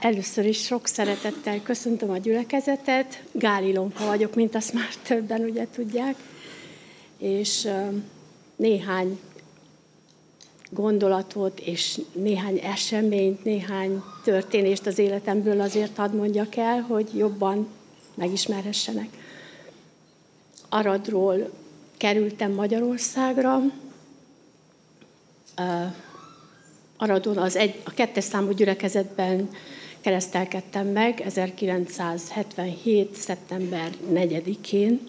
[0.00, 3.22] Először is sok szeretettel köszöntöm a gyülekezetet.
[3.32, 6.14] Gáli vagyok, mint azt már többen ugye tudják.
[7.18, 7.68] És
[8.56, 9.20] néhány
[10.70, 17.68] gondolatot és néhány eseményt, néhány történést az életemből azért hadd mondjak el, hogy jobban
[18.14, 19.08] megismerhessenek.
[20.68, 21.50] Aradról
[21.96, 23.60] kerültem Magyarországra.
[26.96, 29.48] Aradon az egy, a kettes számú gyülekezetben
[30.00, 33.14] keresztelkedtem meg 1977.
[33.14, 35.08] szeptember 4-én,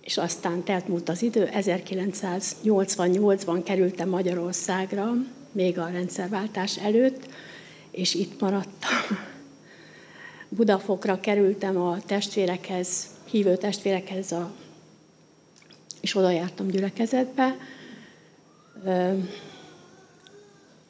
[0.00, 5.12] és aztán telt múlt az idő, 1988-ban kerültem Magyarországra,
[5.52, 7.28] még a rendszerváltás előtt,
[7.90, 9.18] és itt maradtam.
[10.48, 14.52] Budafokra kerültem a testvérekhez, hívő testvérekhez, a,
[16.00, 17.56] és oda jártam gyülekezetbe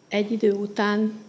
[0.08, 1.24] egy idő után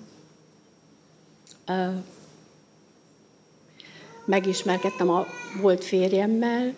[4.25, 5.25] megismerkedtem a
[5.61, 6.73] volt férjemmel,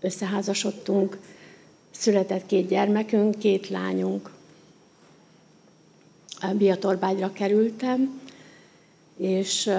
[0.00, 1.18] összeházasodtunk,
[1.90, 4.30] született két gyermekünk, két lányunk.
[6.52, 8.20] Biatorbágyra kerültem,
[9.16, 9.70] és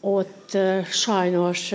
[0.00, 0.56] ott
[0.90, 1.74] sajnos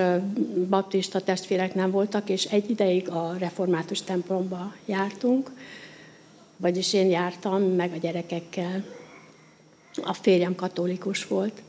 [0.69, 5.51] baptista testvérek nem voltak, és egy ideig a református templomba jártunk,
[6.59, 8.85] vagyis én jártam meg a gyerekekkel.
[10.03, 11.61] A férjem katolikus volt.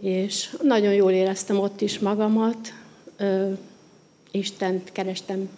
[0.00, 2.72] És nagyon jól éreztem ott is magamat.
[4.30, 5.48] Istent kerestem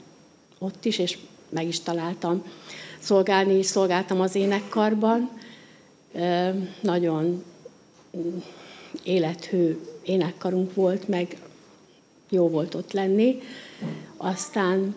[0.58, 1.18] ott is, és
[1.48, 2.42] meg is találtam.
[2.98, 5.30] Szolgálni is szolgáltam az énekkarban.
[6.80, 7.44] Nagyon
[9.02, 11.36] élethő énekkarunk volt, meg
[12.30, 13.40] jó volt ott lenni.
[14.16, 14.94] Aztán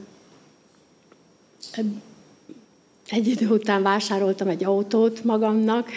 [3.09, 5.89] egy idő után vásároltam egy autót magamnak,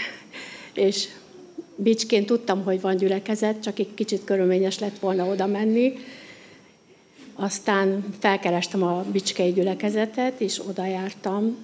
[0.75, 1.09] és
[1.76, 5.93] Bicsként tudtam, hogy van gyülekezet, csak egy kicsit körülményes lett volna oda menni.
[7.35, 11.56] Aztán felkerestem a Bicskei gyülekezetet, és oda jártam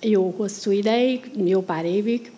[0.00, 2.32] jó hosszú ideig, jó pár évig.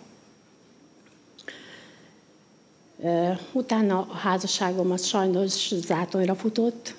[3.51, 6.95] Utána a házasságom az sajnos zátonyra futott,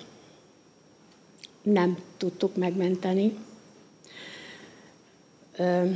[1.63, 3.37] nem tudtuk megmenteni.
[5.59, 5.91] Ö,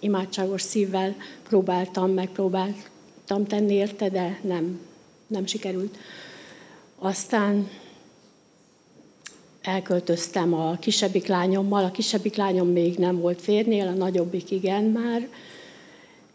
[0.00, 4.80] imádságos szívvel próbáltam, megpróbáltam tenni érte, de nem,
[5.26, 5.96] nem sikerült.
[6.98, 7.68] Aztán
[9.62, 11.84] elköltöztem a kisebbik lányommal.
[11.84, 15.28] A kisebbik lányom még nem volt férnél, a nagyobbik igen már.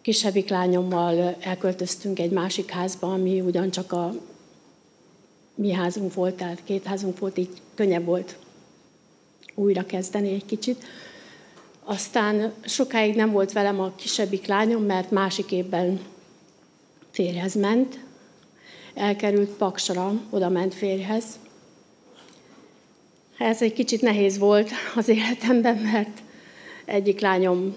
[0.02, 4.14] Kisebbik lányommal elköltöztünk egy másik házba, ami ugyancsak a
[5.56, 8.38] mi házunk volt, tehát két házunk volt, így könnyebb volt
[9.56, 10.84] újra kezdeni egy kicsit.
[11.86, 16.00] Aztán sokáig nem volt velem a kisebbik lányom, mert másik évben
[17.12, 18.00] férjhez ment.
[18.94, 21.26] Elkerült Paksra, oda ment férjhez.
[23.38, 26.22] Ez egy kicsit nehéz volt az életemben, mert
[26.86, 27.76] egyik lányom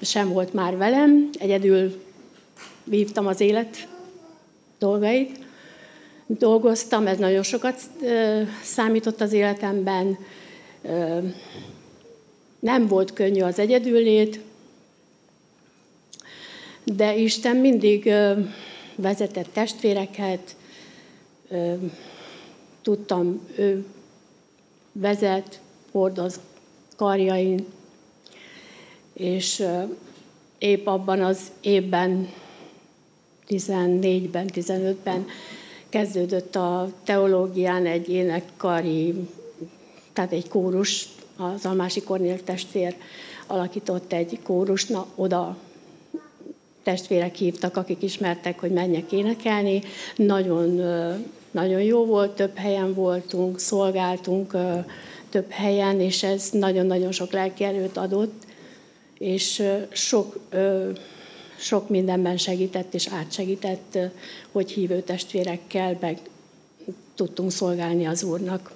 [0.00, 2.02] sem volt már velem, egyedül
[2.84, 3.88] vívtam az élet
[4.78, 5.38] dolgait.
[6.26, 7.80] Dolgoztam, ez nagyon sokat
[8.62, 10.18] számított az életemben.
[12.64, 14.40] Nem volt könnyű az egyedüllét,
[16.84, 18.12] de Isten mindig
[18.96, 20.56] vezetett testvéreket,
[22.82, 23.84] tudtam, ő
[24.92, 26.40] vezet, hordoz
[26.96, 27.66] karjain,
[29.12, 29.64] és
[30.58, 32.32] épp abban az évben,
[33.48, 35.26] 14-ben, 15-ben
[35.88, 39.14] kezdődött a teológián egy énekkari,
[40.12, 42.96] tehát egy kórus, az Almási Kornél testvér
[43.46, 45.56] alakított egy kórus, na oda
[46.82, 49.82] testvérek hívtak, akik ismertek, hogy menjek énekelni.
[50.16, 50.80] Nagyon,
[51.50, 54.56] nagyon jó volt, több helyen voltunk, szolgáltunk
[55.30, 58.44] több helyen, és ez nagyon-nagyon sok lelki erőt adott,
[59.18, 59.62] és
[59.92, 60.38] sok,
[61.56, 63.98] sok mindenben segített és átsegített,
[64.52, 66.18] hogy hívő testvérekkel meg
[67.14, 68.72] tudtunk szolgálni az Úrnak.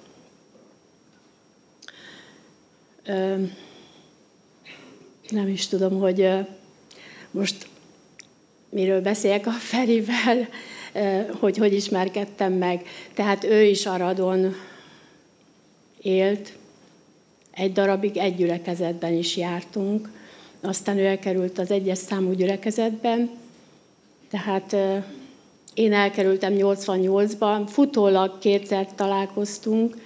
[5.29, 6.29] Nem is tudom, hogy
[7.31, 7.67] most
[8.69, 10.47] miről beszéljek a Ferivel,
[11.39, 12.85] hogy hogy ismerkedtem meg.
[13.13, 14.53] Tehát ő is Aradon
[16.01, 16.53] élt,
[17.51, 20.09] egy darabig egy gyülekezetben is jártunk,
[20.61, 23.29] aztán ő elkerült az egyes számú gyülekezetben,
[24.29, 24.75] tehát
[25.73, 29.97] én elkerültem 88-ban, futólag kétszer találkoztunk,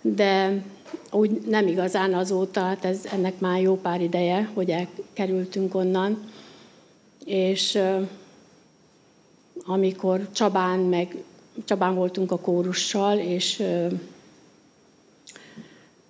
[0.00, 0.62] de
[1.10, 6.28] úgy nem igazán azóta, hát ez, ennek már jó pár ideje, hogy elkerültünk onnan
[7.24, 7.78] és
[9.64, 11.16] amikor Csabán, meg
[11.64, 13.62] Csabán voltunk a kórussal, és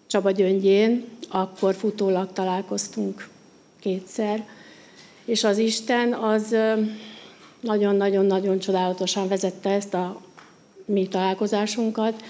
[0.06, 3.28] Csaba Gyöngyén, akkor futólag találkoztunk
[3.80, 4.46] kétszer,
[5.24, 6.56] és az Isten az
[7.60, 10.20] nagyon-nagyon-nagyon csodálatosan vezette ezt a
[10.84, 12.22] mi találkozásunkat.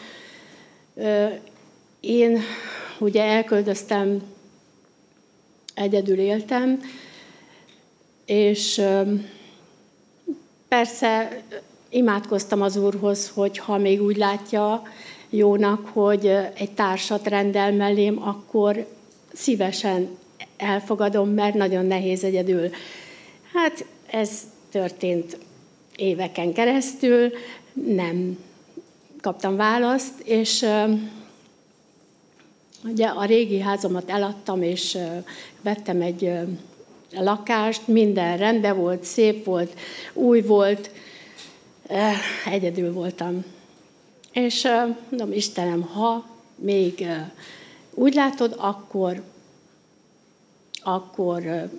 [2.00, 2.38] Én
[2.98, 4.22] ugye elköltöztem,
[5.74, 6.80] egyedül éltem,
[8.24, 8.82] és
[10.68, 11.42] persze
[11.88, 14.82] imádkoztam az Úrhoz, hogy ha még úgy látja
[15.30, 18.86] jónak, hogy egy társat rendel mellém, akkor
[19.32, 20.18] szívesen
[20.56, 22.70] elfogadom, mert nagyon nehéz egyedül.
[23.52, 24.30] Hát ez
[24.70, 25.38] történt
[25.96, 27.32] éveken keresztül,
[27.72, 28.38] nem
[29.20, 30.66] kaptam választ, és
[32.84, 34.98] ugye a régi házamat eladtam, és
[35.62, 36.32] vettem egy
[37.12, 39.78] lakást, minden rendben volt, szép volt,
[40.12, 40.90] új volt,
[42.44, 43.44] egyedül voltam.
[44.32, 44.68] És
[45.08, 47.06] mondom, Istenem, ha még
[47.94, 49.22] úgy látod, akkor,
[50.82, 51.70] akkor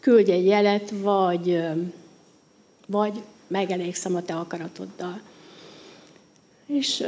[0.00, 1.62] küldj egy jelet, vagy,
[2.86, 5.20] vagy megelégszem a te akaratoddal.
[6.66, 7.06] És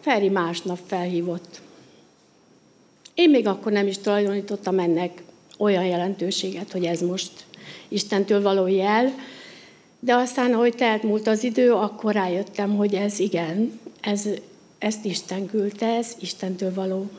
[0.00, 1.60] Feri másnap felhívott.
[3.20, 5.22] Én még akkor nem is tulajdonítottam ennek
[5.58, 7.30] olyan jelentőséget, hogy ez most
[7.88, 9.14] Istentől való jel,
[9.98, 14.28] de aztán, ahogy telt múlt az idő, akkor rájöttem, hogy ez igen, ez,
[14.78, 17.10] ezt Isten küldte, ez Istentől való.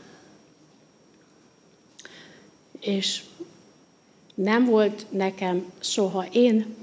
[2.80, 3.22] És
[4.34, 6.76] nem volt nekem soha, én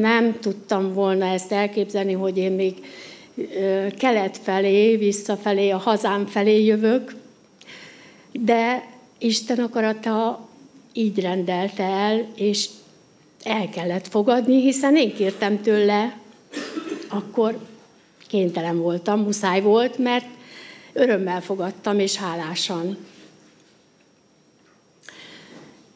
[0.00, 2.74] nem tudtam volna ezt elképzelni, hogy én még
[3.98, 7.14] kelet felé, visszafelé, a hazám felé jövök,
[8.32, 10.48] de Isten akarata
[10.92, 12.68] így rendelte el, és
[13.42, 16.18] el kellett fogadni, hiszen én kértem tőle,
[17.08, 17.58] akkor
[18.26, 20.26] kénytelen voltam, muszáj volt, mert
[20.92, 22.96] örömmel fogadtam, és hálásan.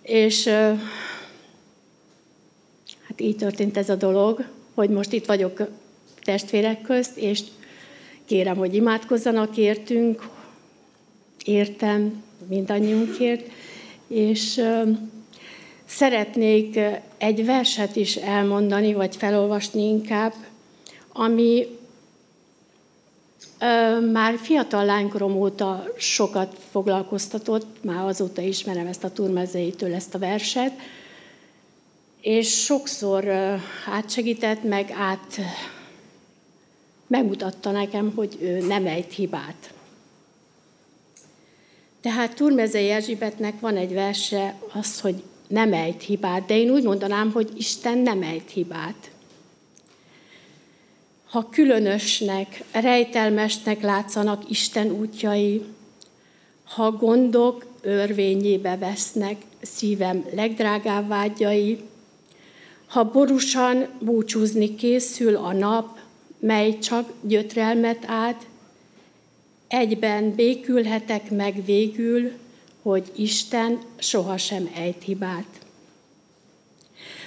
[0.03, 0.47] És
[3.03, 5.61] hát így történt ez a dolog, hogy most itt vagyok
[6.23, 7.41] testvérek közt, és
[8.25, 10.29] kérem, hogy imádkozzanak értünk,
[11.45, 13.51] értem mindannyiunkért,
[14.07, 14.61] és
[15.85, 16.79] szeretnék
[17.19, 20.33] egy verset is elmondani, vagy felolvasni inkább,
[21.13, 21.67] ami
[24.13, 30.73] már fiatal lánykorom óta sokat foglalkoztatott, már azóta ismerem ezt a turmezeitől ezt a verset,
[32.21, 33.29] és sokszor
[33.87, 35.41] átsegített, meg át
[37.07, 39.73] megmutatta nekem, hogy ő nem ejt hibát.
[42.03, 47.33] Tehát Turmezei Erzsébetnek van egy verse, az, hogy nem ejt hibát, de én úgy mondanám,
[47.33, 49.11] hogy Isten nem ejt hibát.
[51.25, 55.63] Ha különösnek, rejtelmesnek látszanak Isten útjai,
[56.65, 61.79] ha gondok örvényébe vesznek szívem legdrágább vágyai,
[62.87, 65.99] ha borusan búcsúzni készül a nap,
[66.39, 68.47] mely csak gyötrelmet át,
[69.73, 72.33] egyben békülhetek meg végül,
[72.83, 75.61] hogy Isten sohasem ejt hibát.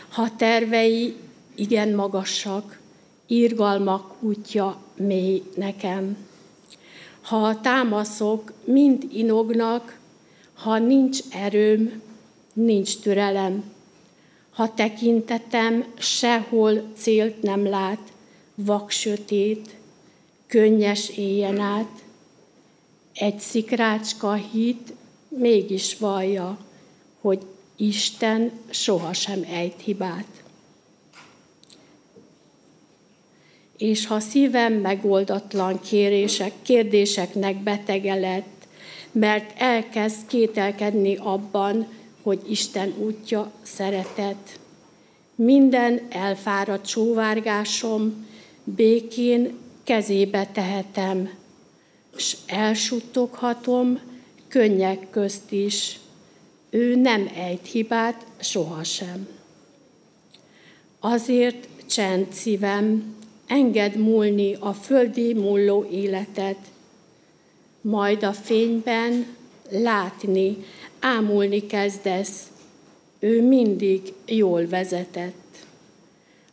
[0.09, 1.15] Ha tervei
[1.55, 2.79] igen magasak,
[3.27, 6.17] írgalmak útja mély nekem.
[7.21, 9.99] Ha a támaszok mind inognak,
[10.53, 12.01] ha nincs erőm,
[12.53, 13.63] nincs türelem,
[14.51, 18.11] ha tekintetem sehol célt nem lát,
[18.55, 19.75] vak sötét,
[20.47, 22.03] könnyes éjjen át,
[23.15, 24.93] egy szikrácska hit
[25.27, 26.57] mégis vallja,
[27.21, 27.39] hogy
[27.75, 30.43] Isten sohasem ejt hibát.
[33.77, 38.67] És ha szívem megoldatlan kérések, kérdéseknek betege lett,
[39.11, 41.87] mert elkezd kételkedni abban,
[42.21, 44.59] hogy Isten útja szeretet.
[45.35, 48.27] Minden elfáradt csóvárgásom
[48.63, 51.29] békén kezébe tehetem,
[52.17, 53.99] s elsuttoghatom
[54.47, 55.99] könnyek közt is.
[56.69, 59.27] Ő nem ejt hibát sohasem.
[60.99, 63.15] Azért csend szívem,
[63.47, 66.57] enged múlni a földi múló életet,
[67.81, 69.25] majd a fényben
[69.69, 70.57] látni,
[70.99, 72.47] ámulni kezdesz,
[73.19, 75.65] ő mindig jól vezetett.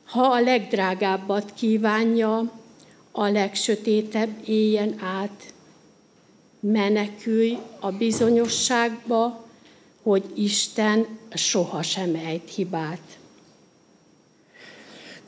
[0.04, 2.60] Ha a legdrágábbat kívánja,
[3.10, 5.51] a legsötétebb éjjen át,
[6.62, 9.44] menekülj a bizonyosságba,
[10.02, 13.00] hogy Isten sohasem ejt hibát.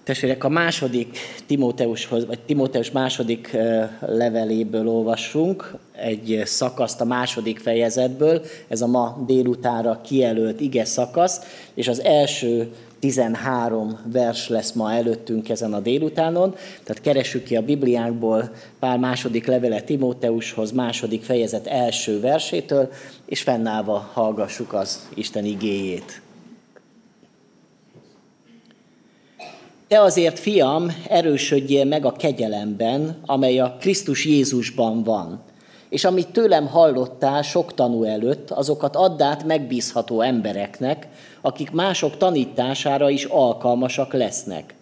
[0.03, 3.57] Testvérek, a második Timóteushoz, vagy Timóteus második
[4.01, 11.41] leveléből olvassunk egy szakaszt a második fejezetből, ez a ma délutánra kijelölt ige szakasz,
[11.75, 12.73] és az első
[13.05, 19.47] 13 vers lesz ma előttünk ezen a délutánon, tehát keressük ki a Bibliánkból pár második
[19.47, 22.93] levele Timóteushoz, második fejezet első versétől,
[23.27, 26.21] és fennállva hallgassuk az Isten igéjét.
[29.89, 35.43] Te azért, fiam, erősödjél meg a kegyelemben, amely a Krisztus Jézusban van,
[35.89, 41.09] és amit tőlem hallottál sok tanú előtt, azokat add át megbízható embereknek,
[41.45, 44.75] akik mások tanítására is alkalmasak lesznek.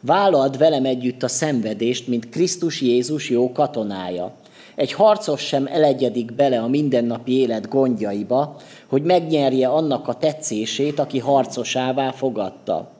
[0.00, 4.32] Vállald velem együtt a szenvedést, mint Krisztus Jézus jó katonája.
[4.74, 11.18] Egy harcos sem elegyedik bele a mindennapi élet gondjaiba, hogy megnyerje annak a tetszését, aki
[11.18, 12.90] harcosává fogadta.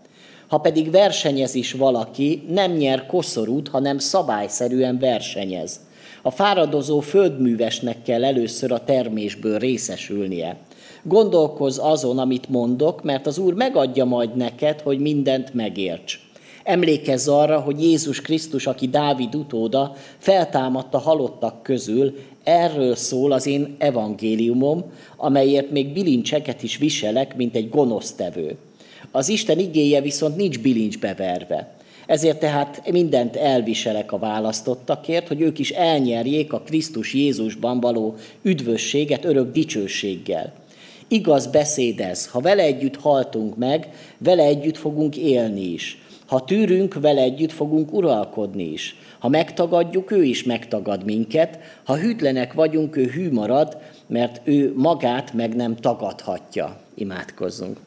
[0.49, 5.81] Ha pedig versenyez is valaki, nem nyer koszorút, hanem szabályszerűen versenyez.
[6.23, 10.57] A fáradozó földművesnek kell először a termésből részesülnie.
[11.03, 16.21] Gondolkozz azon, amit mondok, mert az Úr megadja majd neked, hogy mindent megérts.
[16.65, 23.75] Emlékezz arra, hogy Jézus Krisztus, aki Dávid utóda, feltámadta halottak közül, erről szól az én
[23.79, 24.85] evangéliumom,
[25.17, 28.57] amelyért még bilincseket is viselek, mint egy gonosztevő.
[29.11, 31.75] Az Isten igéje viszont nincs bilincsbe verve.
[32.07, 39.25] Ezért tehát mindent elviselek a választottakért, hogy ők is elnyerjék a Krisztus Jézusban való üdvösséget
[39.25, 40.60] örök dicsőséggel.
[41.13, 46.03] Igaz beszéd ez, ha vele együtt haltunk meg, vele együtt fogunk élni is.
[46.27, 48.97] Ha tűrünk, vele együtt fogunk uralkodni is.
[49.19, 51.59] Ha megtagadjuk, ő is megtagad minket.
[51.85, 56.81] Ha hűtlenek vagyunk, ő hű marad, mert ő magát meg nem tagadhatja.
[56.95, 57.79] Imádkozzunk.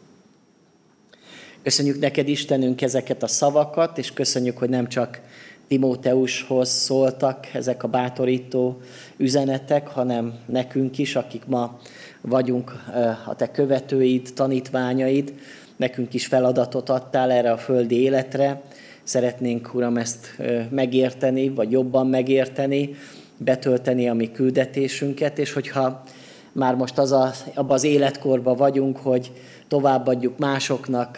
[1.62, 5.22] Köszönjük neked, Istenünk, ezeket a szavakat, és köszönjük, hogy nem csak
[5.68, 8.82] Timóteushoz szóltak ezek a bátorító
[9.18, 11.80] üzenetek, hanem nekünk is, akik ma
[12.28, 12.72] vagyunk
[13.26, 15.34] a te követőid, tanítványaid,
[15.76, 18.62] nekünk is feladatot adtál erre a földi életre.
[19.04, 20.36] Szeretnénk, Uram, ezt
[20.70, 22.96] megérteni, vagy jobban megérteni,
[23.38, 26.04] betölteni a mi küldetésünket, és hogyha
[26.52, 29.32] már most az a, abban az életkorban vagyunk, hogy
[29.68, 31.18] továbbadjuk másoknak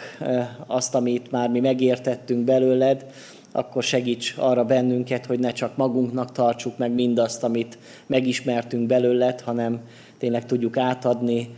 [0.66, 3.06] azt, amit már mi megértettünk belőled,
[3.52, 9.80] akkor segíts arra bennünket, hogy ne csak magunknak tartsuk meg mindazt, amit megismertünk belőled, hanem
[10.18, 11.56] tényleg tudjuk átadni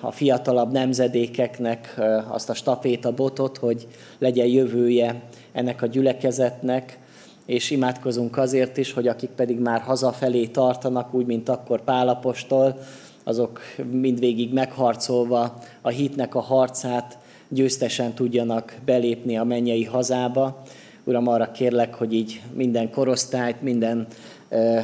[0.00, 3.86] a fiatalabb nemzedékeknek azt a staféta botot, hogy
[4.18, 6.98] legyen jövője ennek a gyülekezetnek,
[7.46, 12.78] és imádkozunk azért is, hogy akik pedig már hazafelé tartanak, úgy, mint akkor Pálapostól,
[13.24, 17.18] azok mindvégig megharcolva a hitnek a harcát
[17.48, 20.62] győztesen tudjanak belépni a mennyei hazába.
[21.04, 24.06] Uram, arra kérlek, hogy így minden korosztályt, minden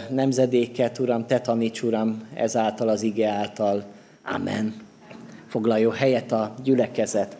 [0.08, 3.84] nemzedéket, Uram, te taníts, Uram, ezáltal az ige által.
[4.34, 4.74] Amen.
[5.48, 7.36] Foglaljon helyet a gyülekezet.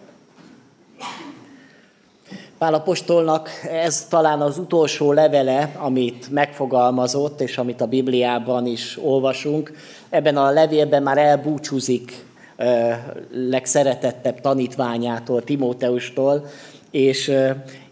[2.58, 9.72] Pál apostolnak ez talán az utolsó levele, amit megfogalmazott, és amit a Bibliában is olvasunk.
[10.08, 12.24] Ebben a levélben már elbúcsúzik
[13.30, 16.46] legszeretettebb tanítványától, Timóteustól,
[16.90, 17.32] és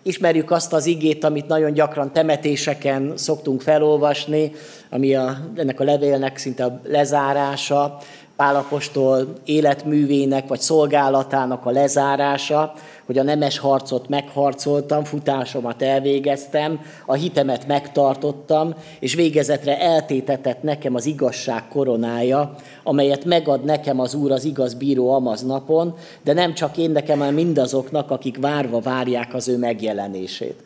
[0.04, 4.52] ismerjük azt az igét, amit nagyon gyakran temetéseken szoktunk felolvasni,
[4.90, 7.98] ami a, ennek a levélnek szinte a lezárása,
[8.36, 12.72] Pálapostól életművének vagy szolgálatának a lezárása,
[13.06, 21.06] hogy a nemes harcot megharcoltam, futásomat elvégeztem, a hitemet megtartottam, és végezetre eltétetett nekem az
[21.06, 26.76] igazság koronája, amelyet megad nekem az Úr az igaz bíró amaz napon, de nem csak
[26.76, 30.62] én nekem, hanem mindazoknak, akik várva várják az ő megjelenését.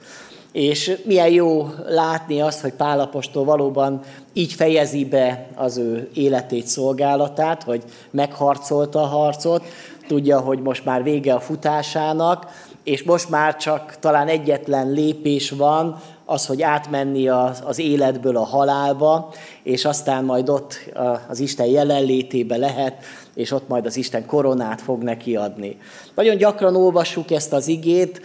[0.58, 4.00] És milyen jó látni azt, hogy Pálapostól valóban
[4.32, 9.64] így fejezi be az ő életét, szolgálatát, hogy megharcolta a harcot,
[10.06, 12.46] tudja, hogy most már vége a futásának,
[12.84, 18.44] és most már csak talán egyetlen lépés van, az, hogy átmenni az, az életből a
[18.44, 19.32] halálba,
[19.68, 20.90] és aztán majd ott
[21.28, 23.04] az Isten jelenlétébe lehet,
[23.34, 25.78] és ott majd az Isten koronát fog neki adni.
[26.14, 28.20] Nagyon gyakran olvassuk ezt az igét,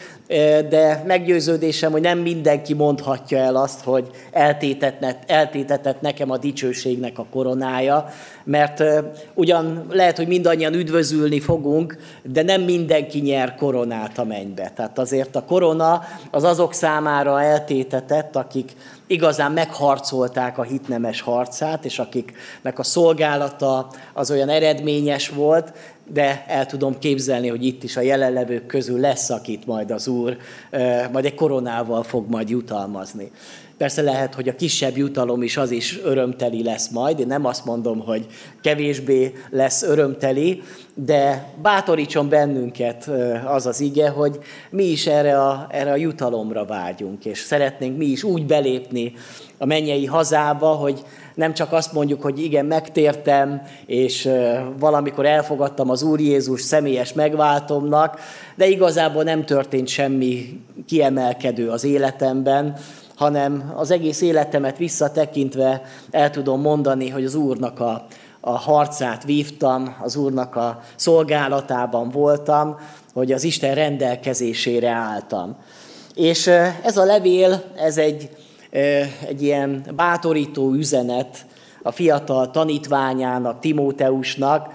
[0.70, 4.10] de meggyőződésem, hogy nem mindenki mondhatja el azt, hogy
[5.28, 8.06] eltétetett nekem a dicsőségnek a koronája,
[8.44, 8.84] mert
[9.34, 14.72] ugyan lehet, hogy mindannyian üdvözülni fogunk, de nem mindenki nyer koronát a mennybe.
[14.76, 16.02] Tehát azért a korona
[16.32, 18.72] az azok számára eltétetett, akik
[19.08, 25.74] igazán megharcolták a hitnemes harcát, és akiknek a szolgálata az olyan eredményes volt,
[26.08, 30.38] de el tudom képzelni, hogy itt is a jelenlevők közül lesz, akit majd az Úr
[31.12, 33.32] majd egy koronával fog majd jutalmazni.
[33.84, 37.20] Persze lehet, hogy a kisebb jutalom is az is örömteli lesz majd.
[37.20, 38.26] Én nem azt mondom, hogy
[38.62, 40.62] kevésbé lesz örömteli,
[40.94, 43.10] de bátorítson bennünket
[43.46, 48.06] az az ige, hogy mi is erre a, erre a jutalomra vágyunk, és szeretnénk mi
[48.06, 49.14] is úgy belépni
[49.58, 51.04] a mennyei hazába, hogy
[51.36, 54.30] nem csak azt mondjuk, hogy igen, megtértem, és
[54.80, 58.20] valamikor elfogadtam az Úr Jézus személyes megváltomnak,
[58.56, 62.78] de igazából nem történt semmi kiemelkedő az életemben,
[63.16, 68.06] hanem az egész életemet visszatekintve el tudom mondani, hogy az Úrnak a,
[68.40, 72.78] a harcát vívtam, az Úrnak a szolgálatában voltam,
[73.14, 75.56] hogy az Isten rendelkezésére álltam.
[76.16, 76.48] És
[76.84, 78.30] ez a levél, ez egy,
[79.28, 81.46] egy ilyen bátorító üzenet
[81.84, 84.74] a fiatal tanítványának, Timóteusnak,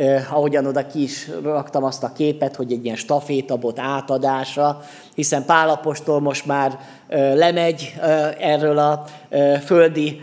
[0.00, 4.82] eh, ahogyan oda ki is raktam azt a képet, hogy egy ilyen stafétabot átadása,
[5.14, 7.94] hiszen Pálapostól most már eh, lemegy
[8.38, 9.04] erről a
[9.64, 10.20] földi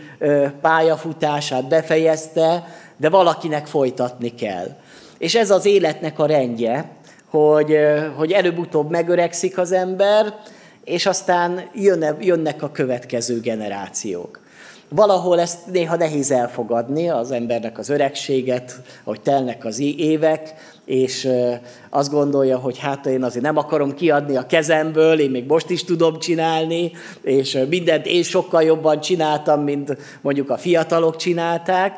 [0.60, 2.64] pályafutását, befejezte,
[2.96, 4.66] de valakinek folytatni kell.
[5.18, 6.90] És ez az életnek a rendje,
[7.30, 7.78] hogy,
[8.16, 10.34] hogy előbb-utóbb megöregszik az ember,
[10.84, 14.40] és aztán jönne, jönnek a következő generációk.
[14.90, 21.28] Valahol ezt néha nehéz elfogadni, az embernek az öregséget, hogy telnek az évek, és
[21.90, 25.84] azt gondolja, hogy hát én azért nem akarom kiadni a kezemből, én még most is
[25.84, 31.96] tudom csinálni, és mindent én sokkal jobban csináltam, mint mondjuk a fiatalok csinálták,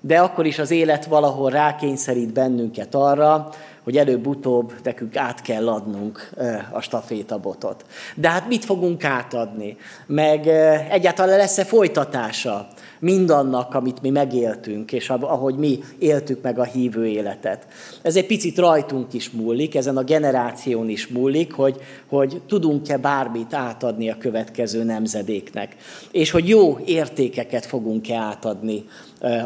[0.00, 3.50] de akkor is az élet valahol rákényszerít bennünket arra,
[3.84, 6.30] hogy előbb-utóbb nekünk át kell adnunk
[6.70, 7.84] a stafétabotot.
[8.14, 9.76] De hát mit fogunk átadni?
[10.06, 10.46] Meg
[10.90, 12.68] egyáltalán lesz-e folytatása
[12.98, 17.66] mindannak, amit mi megéltünk, és ahogy mi éltük meg a hívő életet.
[18.02, 23.54] Ez egy picit rajtunk is múlik, ezen a generáción is múlik, hogy, hogy tudunk-e bármit
[23.54, 25.76] átadni a következő nemzedéknek,
[26.10, 28.84] és hogy jó értékeket fogunk-e átadni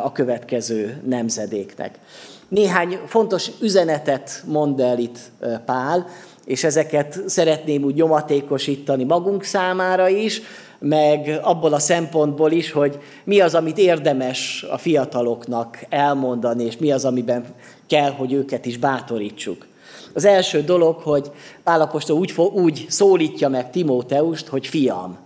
[0.03, 1.99] a következő nemzedéknek.
[2.49, 5.19] Néhány fontos üzenetet mond el itt
[5.65, 6.07] Pál,
[6.45, 10.43] és ezeket szeretném úgy nyomatékosítani magunk számára is,
[10.79, 16.93] meg abból a szempontból is, hogy mi az, amit érdemes a fiataloknak elmondani, és mi
[16.93, 17.45] az, amiben
[17.87, 19.67] kell, hogy őket is bátorítsuk.
[20.15, 21.31] Az első dolog, hogy
[21.65, 25.19] Pálapostól úgy, úgy szólítja meg Timóteust, hogy fiam.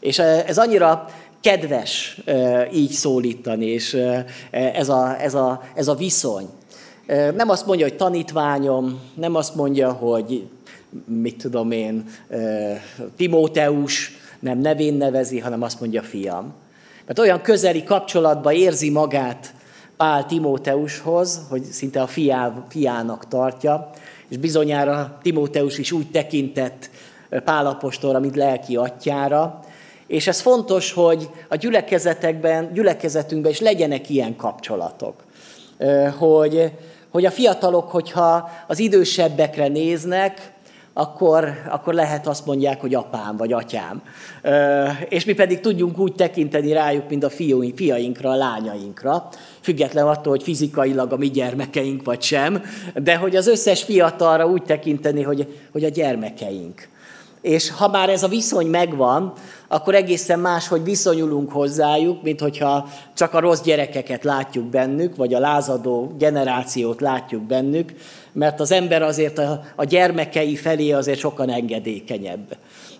[0.00, 1.08] És ez annyira
[1.40, 2.20] kedves
[2.72, 3.96] így szólítani, és
[4.50, 6.48] ez a, ez a, ez a viszony.
[7.34, 10.48] Nem azt mondja, hogy tanítványom, nem azt mondja, hogy
[11.04, 12.08] mit tudom én,
[13.16, 16.52] Timóteus, nem nevén nevezi, hanem azt mondja fiam.
[17.06, 19.54] Mert olyan közeli kapcsolatban érzi magát
[19.96, 23.90] Pál Timóteushoz, hogy szinte a fiá, fiának tartja,
[24.28, 26.90] és bizonyára Timóteus is úgy tekintett
[27.44, 29.60] Pálapostolra, mint lelki atyára,
[30.06, 35.14] és ez fontos, hogy a gyülekezetekben, gyülekezetünkben is legyenek ilyen kapcsolatok.
[36.18, 36.72] Hogy,
[37.10, 40.52] hogy a fiatalok, hogyha az idősebbekre néznek,
[40.92, 44.02] akkor, akkor lehet azt mondják, hogy apám vagy atyám.
[45.08, 49.28] És mi pedig tudjunk úgy tekinteni rájuk, mint a fiúink, fiainkra, a lányainkra,
[49.60, 52.62] független attól, hogy fizikailag a mi gyermekeink vagy sem,
[52.94, 56.88] de hogy az összes fiatalra úgy tekinteni, hogy, hogy a gyermekeink.
[57.40, 59.32] És ha már ez a viszony megvan,
[59.68, 65.34] akkor egészen más, hogy viszonyulunk hozzájuk, mint hogyha csak a rossz gyerekeket látjuk bennük, vagy
[65.34, 67.94] a lázadó generációt látjuk bennük,
[68.32, 72.56] mert az ember azért a, a gyermekei felé azért sokan engedékenyebb.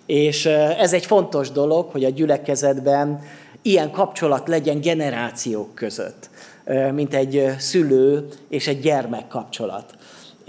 [0.07, 0.47] És
[0.79, 3.23] ez egy fontos dolog, hogy a gyülekezetben
[3.63, 6.31] ilyen kapcsolat legyen generációk között,
[6.93, 9.95] mint egy szülő és egy gyermek kapcsolat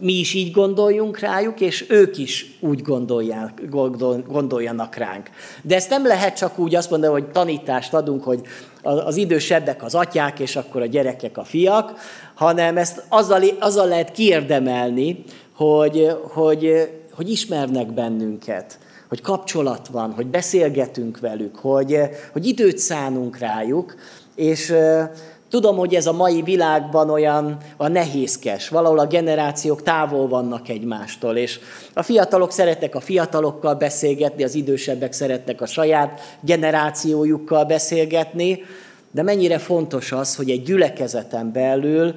[0.01, 3.61] mi is így gondoljunk rájuk, és ők is úgy gondolják,
[4.27, 5.29] gondoljanak ránk.
[5.61, 8.41] De ezt nem lehet csak úgy azt mondani, hogy tanítást adunk, hogy
[8.81, 11.93] az idősebbek az atyák, és akkor a gyerekek a fiak,
[12.33, 15.23] hanem ezt azzal, azzal lehet kiérdemelni,
[15.55, 21.99] hogy, hogy, hogy ismernek bennünket, hogy kapcsolat van, hogy beszélgetünk velük, hogy,
[22.31, 23.95] hogy időt szánunk rájuk,
[24.35, 24.73] és
[25.51, 31.37] Tudom, hogy ez a mai világban olyan a nehézkes, valahol a generációk távol vannak egymástól,
[31.37, 31.59] és
[31.93, 38.63] a fiatalok szeretnek a fiatalokkal beszélgetni, az idősebbek szeretnek a saját generációjukkal beszélgetni,
[39.11, 42.15] de mennyire fontos az, hogy egy gyülekezeten belül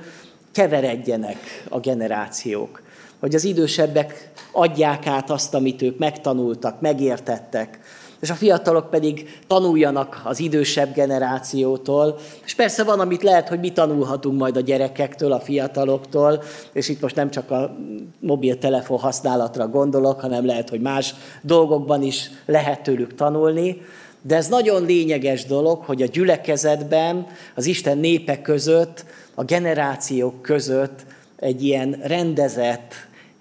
[0.52, 2.82] keveredjenek a generációk,
[3.20, 7.78] hogy az idősebbek adják át azt, amit ők megtanultak, megértettek,
[8.24, 12.18] és a fiatalok pedig tanuljanak az idősebb generációtól.
[12.44, 17.00] És persze van, amit lehet, hogy mi tanulhatunk majd a gyerekektől, a fiataloktól, és itt
[17.00, 17.76] most nem csak a
[18.20, 23.82] mobiltelefon használatra gondolok, hanem lehet, hogy más dolgokban is lehet tőlük tanulni.
[24.22, 31.04] De ez nagyon lényeges dolog, hogy a gyülekezetben, az Isten népe között, a generációk között
[31.36, 32.94] egy ilyen rendezett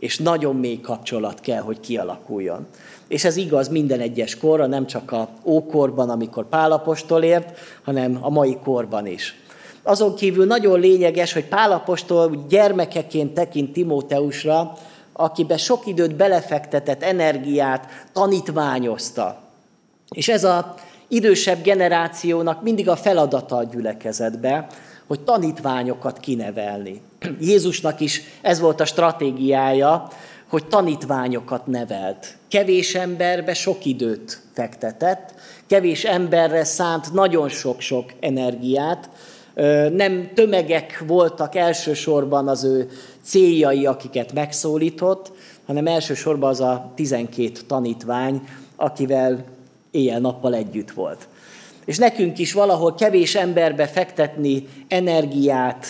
[0.03, 2.67] és nagyon mély kapcsolat kell, hogy kialakuljon.
[3.13, 8.29] És ez igaz minden egyes korra, nem csak a ókorban, amikor Pálapostól ért, hanem a
[8.29, 9.35] mai korban is.
[9.83, 14.73] Azon kívül nagyon lényeges, hogy Pálapostól gyermekeként tekint Timóteusra,
[15.13, 19.41] akibe sok időt belefektetett energiát, tanítványozta.
[20.09, 20.75] És ez a
[21.07, 24.67] idősebb generációnak mindig a feladata a gyülekezetbe,
[25.07, 27.01] hogy tanítványokat kinevelni.
[27.39, 30.07] Jézusnak is ez volt a stratégiája,
[30.53, 32.35] hogy tanítványokat nevelt.
[32.49, 35.33] Kevés emberbe sok időt fektetett,
[35.67, 39.09] kevés emberre szánt nagyon sok-sok energiát,
[39.91, 42.89] nem tömegek voltak elsősorban az ő
[43.23, 45.31] céljai, akiket megszólított,
[45.65, 48.41] hanem elsősorban az a 12 tanítvány,
[48.75, 49.43] akivel
[49.91, 51.27] éjjel-nappal együtt volt.
[51.85, 55.85] És nekünk is valahol kevés emberbe fektetni energiát,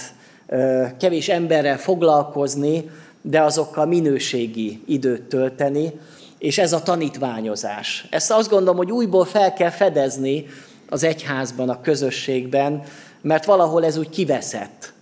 [1.00, 2.90] kevés emberrel foglalkozni,
[3.26, 5.94] de azokkal minőségi időt tölteni,
[6.38, 8.08] és ez a tanítványozás.
[8.10, 10.46] Ezt azt gondolom, hogy újból fel kell fedezni
[10.90, 12.84] az egyházban, a közösségben,
[13.22, 14.94] mert valahol ez úgy kiveszett.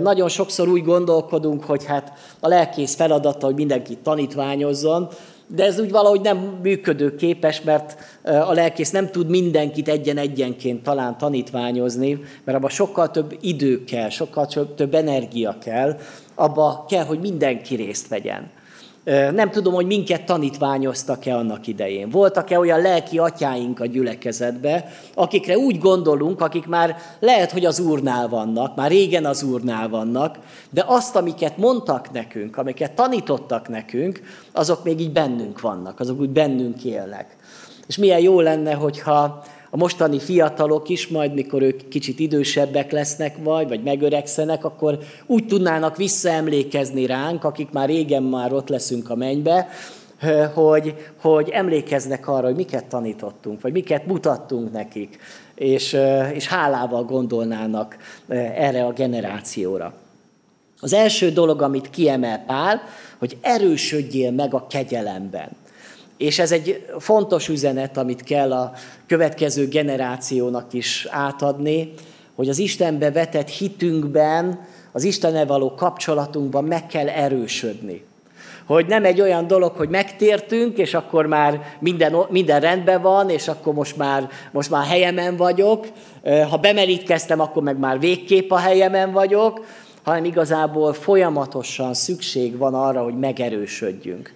[0.00, 5.08] Nagyon sokszor úgy gondolkodunk, hogy hát a lelkész feladata, hogy mindenki tanítványozzon,
[5.46, 12.20] de ez úgy valahogy nem működőképes, mert a lelkész nem tud mindenkit egyen-egyenként talán tanítványozni,
[12.44, 14.46] mert abban sokkal több idő kell, sokkal
[14.76, 15.98] több energia kell,
[16.38, 18.50] abba kell, hogy mindenki részt vegyen.
[19.34, 22.10] Nem tudom, hogy minket tanítványoztak-e annak idején.
[22.10, 28.28] Voltak-e olyan lelki atyáink a gyülekezetbe, akikre úgy gondolunk, akik már lehet, hogy az úrnál
[28.28, 30.38] vannak, már régen az úrnál vannak,
[30.70, 34.20] de azt, amiket mondtak nekünk, amiket tanítottak nekünk,
[34.52, 37.36] azok még így bennünk vannak, azok úgy bennünk élnek.
[37.86, 43.36] És milyen jó lenne, hogyha a mostani fiatalok is, majd mikor ők kicsit idősebbek lesznek
[43.42, 49.14] vagy, vagy megöregszenek, akkor úgy tudnának visszaemlékezni ránk, akik már régen már ott leszünk a
[49.14, 49.68] mennybe,
[50.54, 55.18] hogy, hogy emlékeznek arra, hogy miket tanítottunk, vagy miket mutattunk nekik,
[55.54, 55.96] és,
[56.32, 57.96] és hálával gondolnának
[58.54, 59.92] erre a generációra.
[60.80, 62.80] Az első dolog, amit kiemel Pál,
[63.18, 65.48] hogy erősödjél meg a kegyelemben.
[66.18, 68.72] És ez egy fontos üzenet, amit kell a
[69.06, 71.92] következő generációnak is átadni,
[72.34, 78.04] hogy az Istenbe vetett hitünkben, az Istennel való kapcsolatunkban meg kell erősödni.
[78.66, 83.48] Hogy nem egy olyan dolog, hogy megtértünk, és akkor már minden, minden rendben van, és
[83.48, 85.86] akkor most már, most már helyemen vagyok.
[86.50, 89.64] Ha bemerítkeztem, akkor meg már végképp a helyemen vagyok,
[90.02, 94.34] hanem igazából folyamatosan szükség van arra, hogy megerősödjünk.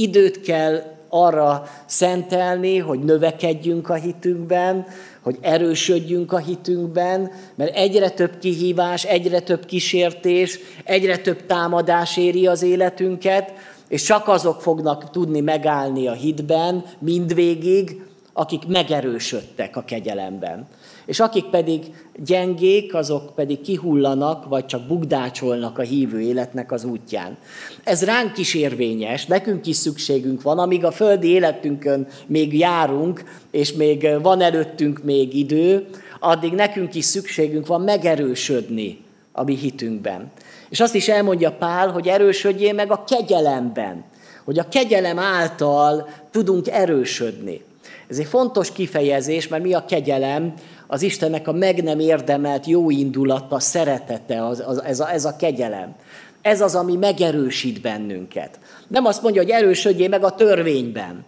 [0.00, 4.86] Időt kell arra szentelni, hogy növekedjünk a hitünkben,
[5.22, 12.46] hogy erősödjünk a hitünkben, mert egyre több kihívás, egyre több kísértés, egyre több támadás éri
[12.46, 13.52] az életünket,
[13.88, 20.68] és csak azok fognak tudni megállni a hitben mindvégig, akik megerősödtek a kegyelemben.
[21.06, 21.84] És akik pedig
[22.24, 27.36] gyengék, azok pedig kihullanak, vagy csak bugdácsolnak a hívő életnek az útján.
[27.84, 33.72] Ez ránk is érvényes, nekünk is szükségünk van, amíg a földi életünkön még járunk, és
[33.72, 35.86] még van előttünk még idő,
[36.20, 38.98] addig nekünk is szükségünk van megerősödni
[39.32, 40.30] a mi hitünkben.
[40.68, 44.04] És azt is elmondja Pál, hogy erősödjél meg a kegyelemben,
[44.44, 47.60] hogy a kegyelem által tudunk erősödni.
[48.08, 50.54] Ez egy fontos kifejezés, mert mi a kegyelem?
[50.92, 55.36] Az Istennek a meg nem érdemelt jó indulata, szeretete, az, az, ez, a, ez a
[55.36, 55.94] kegyelem.
[56.42, 58.58] Ez az, ami megerősít bennünket.
[58.88, 61.24] Nem azt mondja, hogy erősödjél meg a törvényben,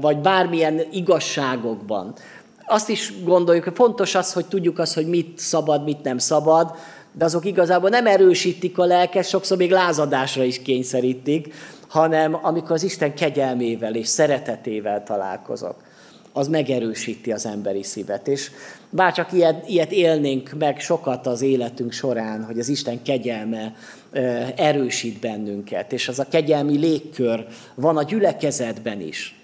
[0.00, 2.14] vagy bármilyen igazságokban.
[2.66, 6.74] Azt is gondoljuk, hogy fontos az, hogy tudjuk azt, hogy mit szabad, mit nem szabad,
[7.12, 11.54] de azok igazából nem erősítik a lelket, sokszor még lázadásra is kényszerítik,
[11.88, 15.74] hanem amikor az Isten kegyelmével és szeretetével találkozok,
[16.36, 18.28] az megerősíti az emberi szívet.
[18.28, 18.50] És
[18.90, 23.74] bárcsak ilyet, ilyet élnénk meg sokat az életünk során, hogy az Isten kegyelme
[24.56, 29.40] erősít bennünket, és az a kegyelmi légkör van a gyülekezetben is.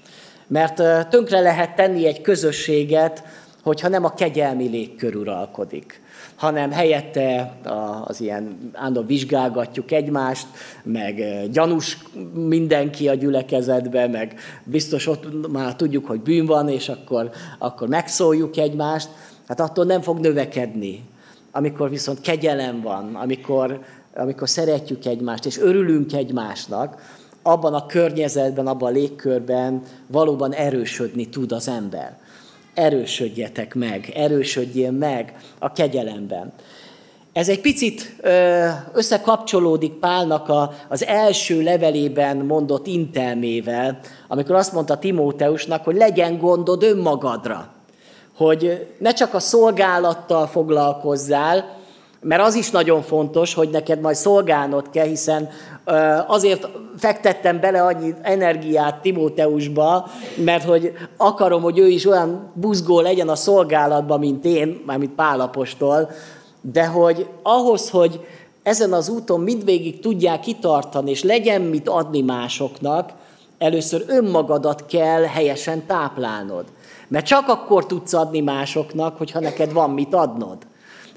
[0.46, 3.24] Mert tönkre lehet tenni egy közösséget,
[3.62, 6.01] hogyha nem a kegyelmi légkör uralkodik
[6.42, 7.56] hanem helyette
[8.04, 10.46] az ilyen állandóan vizsgálgatjuk egymást,
[10.82, 11.98] meg gyanús
[12.34, 18.56] mindenki a gyülekezetbe, meg biztos ott már tudjuk, hogy bűn van, és akkor, akkor megszóljuk
[18.56, 19.08] egymást,
[19.48, 21.04] hát attól nem fog növekedni.
[21.52, 23.80] Amikor viszont kegyelem van, amikor,
[24.14, 31.52] amikor szeretjük egymást, és örülünk egymásnak, abban a környezetben, abban a légkörben valóban erősödni tud
[31.52, 32.20] az ember
[32.74, 36.52] erősödjetek meg, erősödjél meg a kegyelemben.
[37.32, 38.16] Ez egy picit
[38.92, 46.82] összekapcsolódik Pálnak a, az első levelében mondott intelmével, amikor azt mondta Timóteusnak, hogy legyen gondod
[46.82, 47.68] önmagadra,
[48.36, 51.80] hogy ne csak a szolgálattal foglalkozzál,
[52.22, 55.48] mert az is nagyon fontos, hogy neked majd szolgálnod kell, hiszen
[56.26, 60.10] azért fektettem bele annyi energiát Timóteusba,
[60.44, 66.10] mert hogy akarom, hogy ő is olyan buzgó legyen a szolgálatban, mint én, mármint Pálapostól,
[66.60, 68.26] de hogy ahhoz, hogy
[68.62, 73.10] ezen az úton mindvégig tudják kitartani, és legyen mit adni másoknak,
[73.58, 76.64] először önmagadat kell helyesen táplálnod.
[77.08, 80.56] Mert csak akkor tudsz adni másoknak, hogyha neked van mit adnod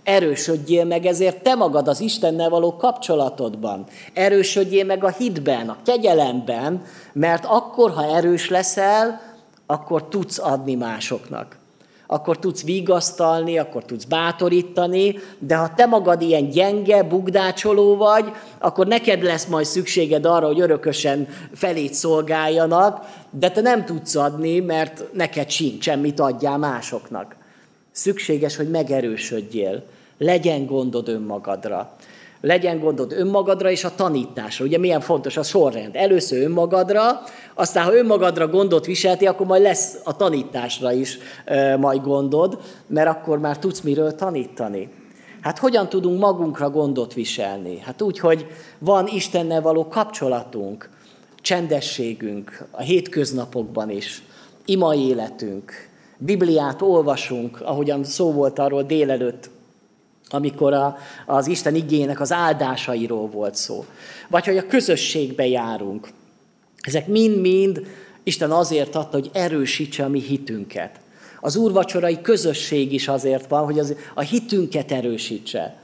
[0.06, 3.86] erősödjél meg ezért te magad az Istennel való kapcsolatodban.
[4.14, 9.22] Erősödjél meg a hitben, a kegyelemben, mert akkor, ha erős leszel,
[9.66, 11.58] akkor tudsz adni másoknak.
[12.08, 18.88] Akkor tudsz vigasztalni, akkor tudsz bátorítani, de ha te magad ilyen gyenge, bugdácsoló vagy, akkor
[18.88, 25.04] neked lesz majd szükséged arra, hogy örökösen felét szolgáljanak, de te nem tudsz adni, mert
[25.14, 27.36] neked sincs semmit adjál másoknak.
[27.92, 29.84] Szükséges, hogy megerősödjél
[30.18, 31.96] legyen gondod önmagadra.
[32.42, 34.66] Legyen gondod önmagadra és a tanításra.
[34.66, 35.96] Ugye milyen fontos a sorrend.
[35.96, 37.22] Először önmagadra,
[37.54, 43.10] aztán ha önmagadra gondot viselti, akkor majd lesz a tanításra is e, majd gondod, mert
[43.10, 44.90] akkor már tudsz miről tanítani.
[45.42, 47.80] Hát hogyan tudunk magunkra gondot viselni?
[47.80, 48.46] Hát úgy, hogy
[48.80, 50.90] van Istennel való kapcsolatunk,
[51.42, 54.24] csendességünk a hétköznapokban is,
[54.66, 55.72] ima életünk,
[56.18, 59.50] Bibliát olvasunk, ahogyan szó volt arról délelőtt
[60.30, 63.86] amikor a, az Isten igényének az áldásairól volt szó.
[64.30, 66.08] Vagy hogy a közösségbe járunk.
[66.82, 67.86] Ezek mind-mind
[68.24, 71.00] Isten azért adta, hogy erősítse a mi hitünket.
[71.42, 75.76] Az úrvacsorai közösség is azért van, hogy az, a hitünket erősítse.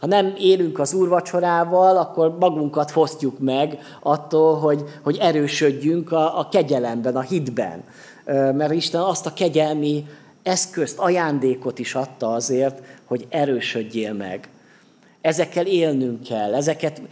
[0.00, 6.48] Ha nem élünk az úrvacsorával, akkor magunkat fosztjuk meg attól, hogy, hogy erősödjünk a, a
[6.48, 7.84] kegyelemben, a hitben.
[8.24, 10.04] Mert Isten azt a kegyelmi
[10.46, 14.48] eszközt, ajándékot is adta azért, hogy erősödjél meg.
[15.20, 17.02] Ezekkel élnünk kell, ezeket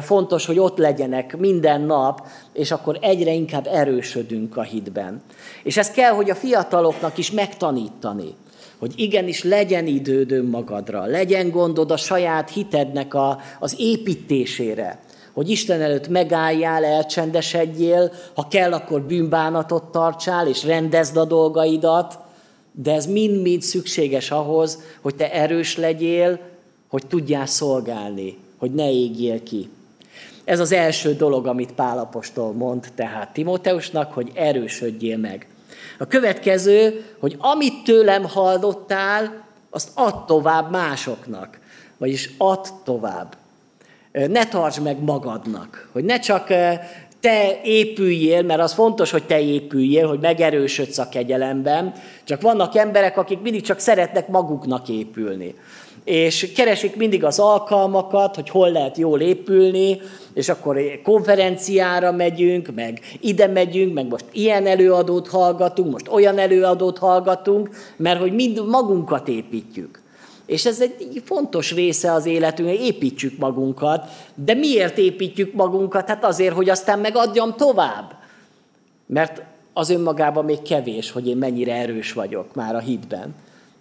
[0.00, 5.22] fontos, hogy ott legyenek minden nap, és akkor egyre inkább erősödünk a hitben.
[5.62, 8.34] És ezt kell, hogy a fiataloknak is megtanítani,
[8.78, 14.98] hogy igenis legyen időd önmagadra, legyen gondod a saját hitednek a, az építésére,
[15.32, 22.18] hogy Isten előtt megálljál, elcsendesedjél, ha kell, akkor bűnbánatot tartsál, és rendezd a dolgaidat,
[22.72, 26.40] de ez mind-mind szükséges ahhoz, hogy te erős legyél,
[26.88, 29.68] hogy tudjál szolgálni, hogy ne égjél ki.
[30.44, 35.46] Ez az első dolog, amit Pálapostól mond tehát Timóteusnak, hogy erősödjél meg.
[35.98, 41.58] A következő, hogy amit tőlem hallottál, azt add tovább másoknak.
[41.98, 43.36] Vagyis add tovább.
[44.12, 45.88] Ne tartsd meg magadnak.
[45.92, 46.48] Hogy ne csak
[47.20, 51.92] te épüljél, mert az fontos, hogy te épüljél, hogy megerősödsz a kegyelemben,
[52.24, 55.54] csak vannak emberek, akik mindig csak szeretnek maguknak épülni.
[56.04, 60.00] És keresik mindig az alkalmakat, hogy hol lehet jól épülni,
[60.34, 66.98] és akkor konferenciára megyünk, meg ide megyünk, meg most ilyen előadót hallgatunk, most olyan előadót
[66.98, 70.02] hallgatunk, mert hogy mind magunkat építjük.
[70.50, 74.08] És ez egy fontos része az életünknek, építsük magunkat.
[74.34, 76.08] De miért építjük magunkat?
[76.08, 78.14] Hát azért, hogy aztán megadjam tovább.
[79.06, 79.42] Mert
[79.72, 83.34] az önmagában még kevés, hogy én mennyire erős vagyok már a hitben.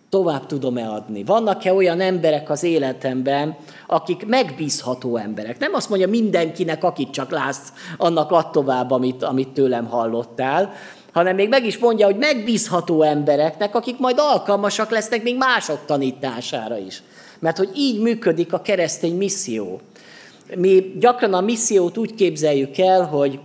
[0.10, 1.24] Tovább tudom-e adni?
[1.24, 3.58] Vannak-e olyan emberek az életemben,
[3.88, 5.60] akik megbízható emberek?
[5.60, 10.74] Nem azt mondja mindenkinek, akit csak látsz, annak ad tovább, amit, amit tőlem hallottál,
[11.20, 16.78] hanem még meg is mondja, hogy megbízható embereknek, akik majd alkalmasak lesznek még mások tanítására
[16.78, 17.04] is.
[17.40, 19.82] Mert hogy így működik a keresztény misszió.
[20.56, 23.40] Mi gyakran a missziót úgy képzeljük el, hogy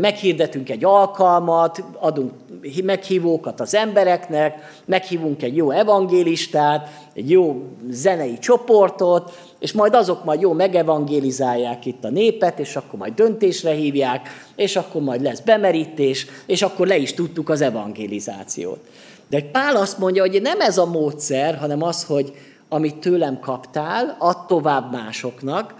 [0.00, 2.32] meghirdetünk egy alkalmat, adunk
[2.84, 10.40] meghívókat az embereknek, meghívunk egy jó evangélistát, egy jó zenei csoportot, és majd azok majd
[10.40, 16.26] jó megevangélizálják itt a népet, és akkor majd döntésre hívják, és akkor majd lesz bemerítés,
[16.46, 18.80] és akkor le is tudtuk az evangélizációt.
[19.28, 22.32] De Pál azt mondja, hogy nem ez a módszer, hanem az, hogy
[22.68, 25.74] amit tőlem kaptál, add tovább másoknak,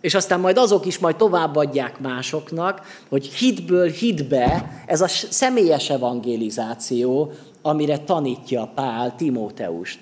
[0.00, 7.32] és aztán majd azok is majd továbbadják másoknak, hogy hitből hitbe ez a személyes evangélizáció,
[7.62, 9.98] amire tanítja Pál Timóteust.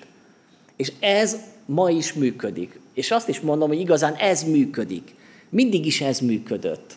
[0.75, 2.79] És ez ma is működik.
[2.93, 5.15] És azt is mondom, hogy igazán ez működik.
[5.49, 6.93] Mindig is ez működött.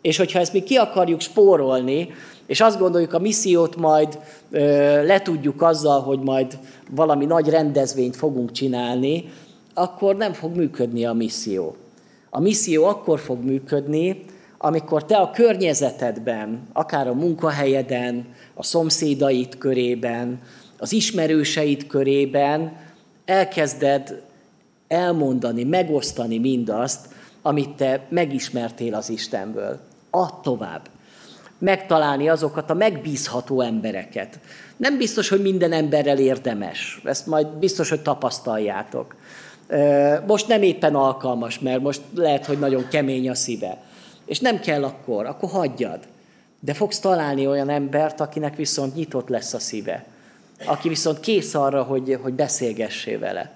[0.00, 2.08] És hogyha ezt mi ki akarjuk spórolni,
[2.46, 4.18] és azt gondoljuk, a missziót majd
[4.50, 4.60] ö,
[5.06, 6.58] letudjuk azzal, hogy majd
[6.90, 9.32] valami nagy rendezvényt fogunk csinálni,
[9.74, 11.76] akkor nem fog működni a misszió.
[12.30, 14.24] A misszió akkor fog működni,
[14.58, 20.40] amikor te a környezetedben, akár a munkahelyeden, a szomszédaid körében,
[20.78, 22.76] az ismerőseid körében
[23.24, 24.22] elkezded
[24.88, 27.08] elmondani, megosztani mindazt,
[27.42, 29.80] amit te megismertél az Istenből.
[30.10, 30.88] Add tovább.
[31.58, 34.38] Megtalálni azokat a megbízható embereket.
[34.76, 37.00] Nem biztos, hogy minden emberrel érdemes.
[37.04, 39.14] Ezt majd biztos, hogy tapasztaljátok.
[40.26, 43.78] Most nem éppen alkalmas, mert most lehet, hogy nagyon kemény a szíve.
[44.26, 45.98] És nem kell akkor, akkor hagyjad.
[46.60, 50.04] De fogsz találni olyan embert, akinek viszont nyitott lesz a szíve.
[50.64, 53.52] Aki viszont kész arra, hogy, hogy beszélgessé vele.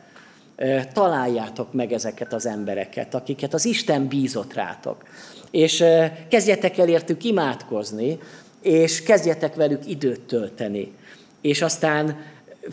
[0.92, 5.04] Találjátok meg ezeket az embereket, akiket az Isten bízott rátok.
[5.50, 5.84] És
[6.28, 8.18] kezdjetek el értük imádkozni,
[8.62, 10.92] és kezdjetek velük időt tölteni.
[11.40, 12.16] És aztán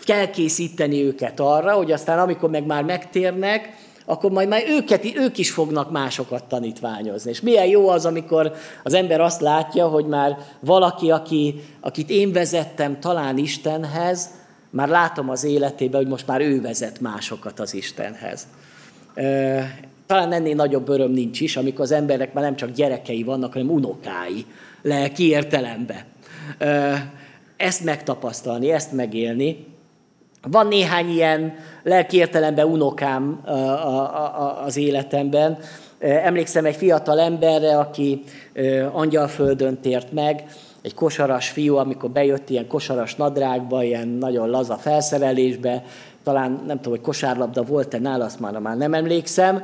[0.04, 3.70] kell készíteni őket arra, hogy aztán amikor meg már megtérnek,
[4.06, 7.30] akkor majd már őket, ők is fognak másokat tanítványozni.
[7.30, 12.32] És milyen jó az, amikor az ember azt látja, hogy már valaki, aki, akit én
[12.32, 14.30] vezettem talán Istenhez,
[14.70, 18.48] már látom az életében, hogy most már ő vezet másokat az Istenhez.
[20.06, 23.70] Talán ennél nagyobb öröm nincs is, amikor az emberek már nem csak gyerekei vannak, hanem
[23.70, 24.46] unokái,
[24.82, 26.06] lelki értelembe.
[27.58, 29.66] Ezt megtapasztalni, ezt megélni.
[30.48, 32.24] Van néhány ilyen lelki
[32.66, 33.42] unokám
[34.66, 35.58] az életemben.
[36.00, 38.24] Emlékszem egy fiatal emberre, aki
[38.92, 40.44] angyalföldön tért meg,
[40.82, 45.84] egy kosaras fiú, amikor bejött ilyen kosaras nadrágba, ilyen nagyon laza felszerelésbe,
[46.24, 49.64] talán nem tudom, hogy kosárlabda volt-e nála, azt már, már nem emlékszem,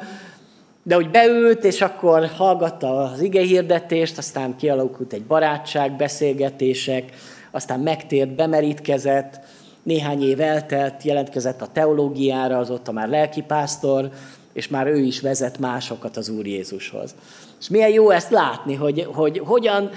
[0.84, 7.12] de hogy beült, és akkor hallgatta az igehirdetést, aztán kialakult egy barátság, beszélgetések,
[7.52, 9.40] aztán megtért, bemerítkezett,
[9.88, 14.10] néhány év eltelt, jelentkezett a teológiára, azóta már lelkipásztor,
[14.54, 17.16] és már ő is vezet másokat az Úr Jézushoz.
[17.60, 19.90] És milyen jó ezt látni, hogy, hogy hogyan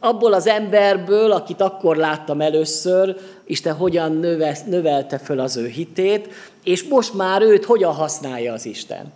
[0.00, 3.16] abból az emberből, akit akkor láttam először,
[3.46, 6.28] Isten hogyan növe, növelte föl az ő hitét,
[6.64, 9.12] és most már őt hogyan használja az Isten.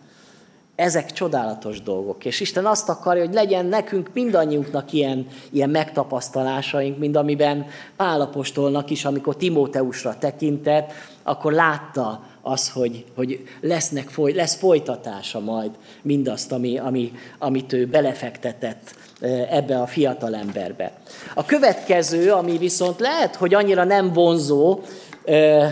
[0.80, 2.24] Ezek csodálatos dolgok.
[2.24, 7.66] És Isten azt akarja, hogy legyen nekünk mindannyiunknak ilyen, ilyen megtapasztalásaink, mint amiben
[7.96, 15.70] Pálapostolnak is, amikor Timóteusra tekintett, akkor látta az, hogy, hogy lesznek, foly, lesz folytatása majd
[16.02, 18.94] mindazt, ami, ami, amit ő belefektetett
[19.50, 20.92] ebbe a fiatal emberbe.
[21.34, 24.80] A következő, ami viszont lehet, hogy annyira nem vonzó,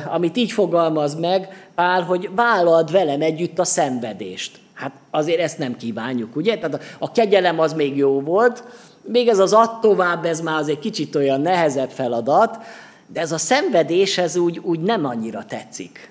[0.06, 4.58] amit így fogalmaz meg Pál, hogy vállald velem együtt a szenvedést.
[4.78, 6.58] Hát azért ezt nem kívánjuk, ugye?
[6.58, 8.64] Tehát a kegyelem az még jó volt,
[9.02, 12.58] még ez az ad tovább, ez már az egy kicsit olyan nehezebb feladat,
[13.06, 16.10] de ez a szenvedés, ez úgy, úgy nem annyira tetszik.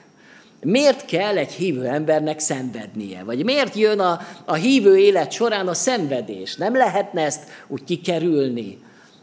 [0.61, 3.23] Miért kell egy hívő embernek szenvednie?
[3.23, 6.55] Vagy miért jön a, a hívő élet során a szenvedés?
[6.55, 8.79] Nem lehetne ezt úgy kikerülni?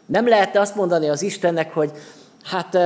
[0.06, 1.90] Nem lehetne azt mondani az Istennek, hogy
[2.44, 2.78] hát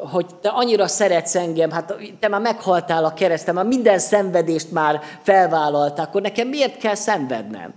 [0.00, 5.00] hogy te annyira szeretsz engem, hát te már meghaltál a keresztem, már minden szenvedést már
[5.22, 7.74] felvállaltál, akkor nekem miért kell szenvednem?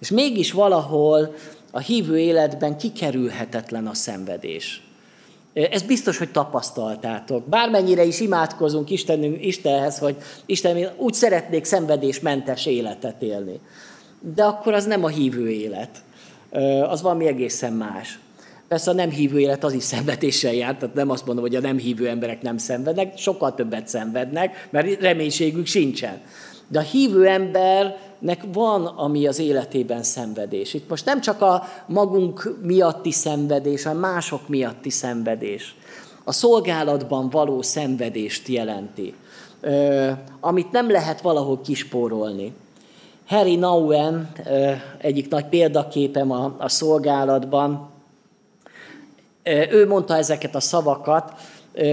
[0.00, 1.34] És mégis valahol
[1.70, 4.82] a hívő életben kikerülhetetlen a szenvedés.
[5.52, 7.48] Ez biztos, hogy tapasztaltátok.
[7.48, 13.60] Bármennyire is imádkozunk Istenünk, Istenhez, hogy Isten, én úgy szeretnék szenvedésmentes életet élni.
[14.34, 15.90] De akkor az nem a hívő élet.
[16.88, 18.18] Az valami egészen más.
[18.68, 21.60] Persze a nem hívő élet az is szenvedéssel jár, tehát nem azt mondom, hogy a
[21.60, 26.20] nem hívő emberek nem szenvednek, sokkal többet szenvednek, mert reménységük sincsen.
[26.68, 30.74] De a hívő embernek van, ami az életében szenvedés.
[30.74, 35.74] Itt most nem csak a magunk miatti szenvedés, hanem mások miatti szenvedés.
[36.24, 39.14] A szolgálatban való szenvedést jelenti,
[40.40, 42.52] amit nem lehet valahol kispórolni.
[43.26, 44.32] Harry Nauen,
[44.98, 47.90] egyik nagy példaképem a, a szolgálatban,
[49.70, 51.32] ő mondta ezeket a szavakat,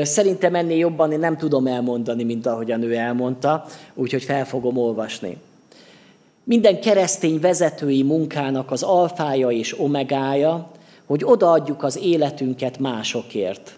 [0.01, 5.37] Szerintem ennél jobban én nem tudom elmondani, mint ahogyan ő elmondta, úgyhogy fel fogom olvasni.
[6.43, 10.71] Minden keresztény vezetői munkának az alfája és omegája,
[11.05, 13.75] hogy odaadjuk az életünket másokért.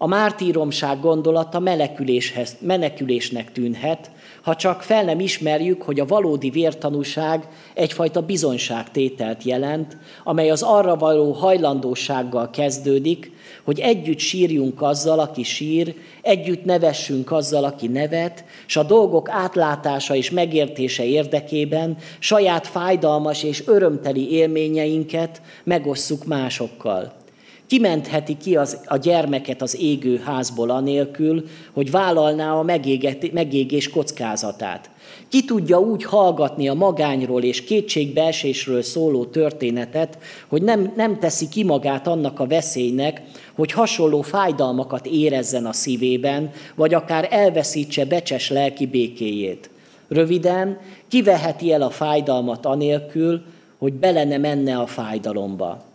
[0.00, 4.10] A mártíromság gondolata meneküléshez, menekülésnek tűnhet,
[4.42, 10.96] ha csak fel nem ismerjük, hogy a valódi vértanúság egyfajta bizonyságtételt jelent, amely az arra
[10.96, 13.32] való hajlandósággal kezdődik,
[13.64, 20.14] hogy együtt sírjunk azzal, aki sír, együtt nevessünk azzal, aki nevet, és a dolgok átlátása
[20.14, 27.26] és megértése érdekében saját fájdalmas és örömteli élményeinket megosszuk másokkal.
[27.68, 34.90] Kimentheti ki az, a gyermeket az égő házból anélkül, hogy vállalná a megéget, megégés kockázatát.
[35.28, 41.64] Ki tudja úgy hallgatni a magányról és kétségbeesésről szóló történetet, hogy nem, nem teszi ki
[41.64, 43.22] magát annak a veszélynek,
[43.54, 49.70] hogy hasonló fájdalmakat érezzen a szívében, vagy akár elveszítse becses lelki békéjét.
[50.08, 53.42] Röviden, kiveheti el a fájdalmat anélkül,
[53.78, 55.87] hogy bele ne menne a fájdalomba.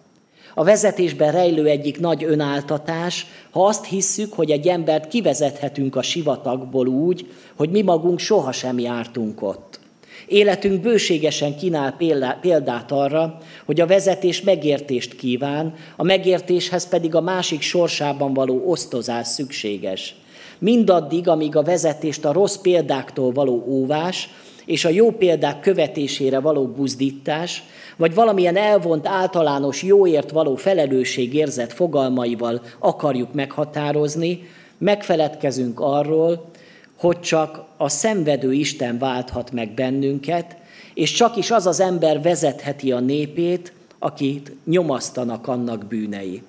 [0.54, 6.88] A vezetésben rejlő egyik nagy önáltatás, ha azt hisszük, hogy egy embert kivezethetünk a sivatagból
[6.88, 9.80] úgy, hogy mi magunk sohasem jártunk ott.
[10.28, 11.97] Életünk bőségesen kínál
[12.41, 19.28] példát arra, hogy a vezetés megértést kíván, a megértéshez pedig a másik sorsában való osztozás
[19.28, 20.16] szükséges.
[20.60, 24.30] Mindaddig, amíg a vezetést a rossz példáktól való óvás
[24.66, 27.64] és a jó példák követésére való buzdítás,
[27.97, 34.47] vagy valamilyen elvont általános jóért való felelősségérzet fogalmaival akarjuk meghatározni,
[34.78, 36.51] megfeledkezünk arról,
[36.97, 40.55] hogy csak a szenvedő Isten válthat meg bennünket,
[40.93, 46.41] és csak is az az ember vezetheti a népét, akit nyomasztanak annak bűnei.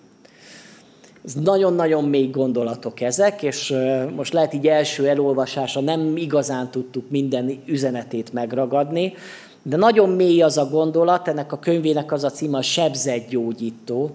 [1.32, 3.74] Nagyon-nagyon mély gondolatok ezek, és
[4.14, 9.14] most lehet így első elolvasása nem igazán tudtuk minden üzenetét megragadni,
[9.62, 14.10] de nagyon mély az a gondolat, ennek a könyvének az a címe a sebzett gyógyító,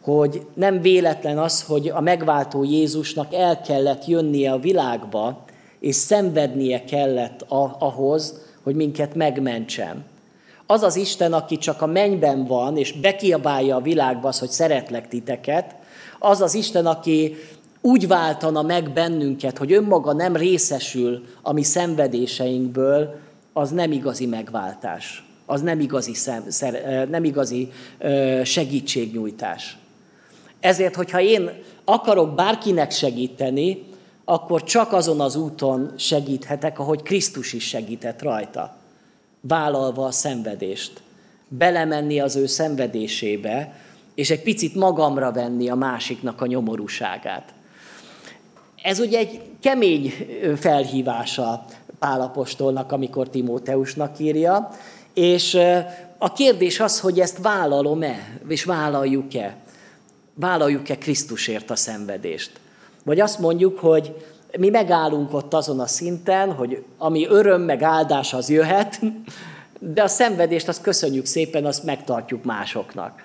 [0.00, 5.44] hogy nem véletlen az, hogy a megváltó Jézusnak el kellett jönnie a világba,
[5.80, 7.44] és szenvednie kellett
[7.78, 10.04] ahhoz, hogy minket megmentsen.
[10.66, 15.08] Az az Isten, aki csak a mennyben van, és bekiabálja a világba az, hogy szeretlek
[15.08, 15.74] titeket,
[16.18, 17.36] az az Isten, aki
[17.80, 23.14] úgy váltana meg bennünket, hogy önmaga nem részesül a mi szenvedéseinkből,
[23.52, 25.24] az nem igazi megváltás.
[25.46, 27.72] Az nem igazi, szem, szer, nem igazi
[28.44, 29.76] segítségnyújtás.
[30.60, 31.50] Ezért, hogyha én
[31.84, 33.84] akarok bárkinek segíteni,
[34.24, 38.76] akkor csak azon az úton segíthetek, ahogy Krisztus is segített rajta,
[39.40, 41.02] vállalva a szenvedést.
[41.48, 43.80] Belemenni az ő szenvedésébe,
[44.16, 47.54] és egy picit magamra venni a másiknak a nyomorúságát.
[48.82, 50.12] Ez ugye egy kemény
[50.56, 51.64] felhívása
[51.98, 54.68] Pálapostolnak, amikor Timóteusnak írja,
[55.14, 55.58] és
[56.18, 59.56] a kérdés az, hogy ezt vállalom-e, és vállaljuk-e.
[60.34, 62.60] Vállaljuk-e Krisztusért a szenvedést.
[63.04, 64.14] Vagy azt mondjuk, hogy
[64.58, 69.00] mi megállunk ott azon a szinten, hogy ami öröm meg áldás az jöhet,
[69.78, 73.22] de a szenvedést azt köszönjük szépen, azt megtartjuk másoknak.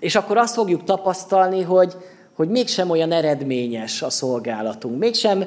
[0.00, 1.94] És akkor azt fogjuk tapasztalni, hogy,
[2.34, 5.44] hogy mégsem olyan eredményes a szolgálatunk, mégsem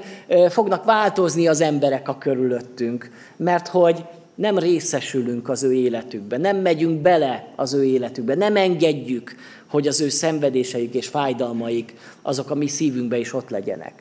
[0.50, 7.02] fognak változni az emberek a körülöttünk, mert hogy nem részesülünk az ő életükbe, nem megyünk
[7.02, 9.36] bele az ő életükbe, nem engedjük,
[9.68, 13.94] hogy az ő szenvedéseik és fájdalmaik azok a mi szívünkbe is ott legyenek.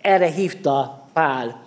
[0.00, 1.62] Erre hívta Pál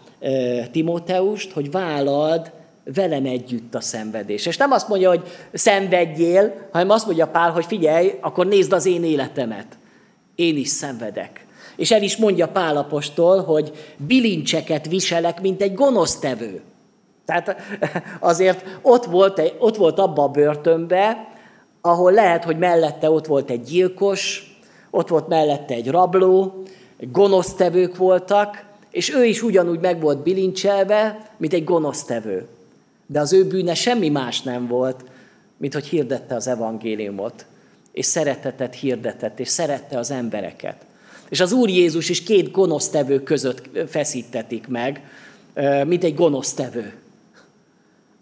[0.71, 2.51] Timóteust, hogy vállald
[2.83, 4.45] velem együtt a szenvedés.
[4.45, 5.21] És nem azt mondja, hogy
[5.53, 9.77] szenvedjél, hanem azt mondja Pál, hogy figyelj, akkor nézd az én életemet.
[10.35, 11.45] Én is szenvedek.
[11.75, 16.61] És el is mondja Pál apostol, hogy bilincseket viselek, mint egy gonosztevő.
[17.25, 17.55] Tehát
[18.19, 21.27] azért ott volt, ott volt abba a börtönbe,
[21.81, 24.51] ahol lehet, hogy mellette ott volt egy gyilkos,
[24.91, 26.63] ott volt mellette egy rabló,
[26.99, 32.47] gonosztevők voltak, és ő is ugyanúgy meg volt bilincselve, mint egy gonosztevő.
[33.13, 35.05] De az ő bűne semmi más nem volt,
[35.57, 37.45] mint hogy hirdette az evangéliumot,
[37.91, 40.75] és szeretetet hirdetett, és szerette az embereket.
[41.29, 45.01] És az Úr Jézus is két gonosztevő között feszítetik meg,
[45.85, 46.93] mint egy gonosztevő.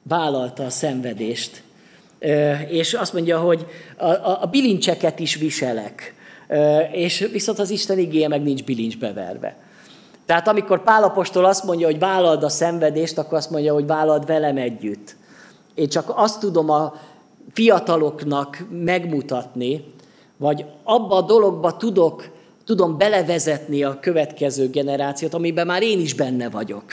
[0.04, 1.64] Vállalta a szenvedést.
[2.70, 3.66] És azt mondja, hogy
[3.98, 6.14] a, a, a bilincseket is viselek.
[6.92, 9.58] És viszont az Isten igéje meg nincs bilincsbe verve.
[10.32, 14.58] Tehát amikor Pálapostól azt mondja, hogy vállald a szenvedést, akkor azt mondja, hogy vállald velem
[14.58, 15.16] együtt.
[15.74, 16.94] Én csak azt tudom a
[17.54, 19.94] fiataloknak megmutatni,
[20.38, 22.30] vagy abba a dologba tudok,
[22.66, 26.84] tudom belevezetni a következő generációt, amiben már én is benne vagyok.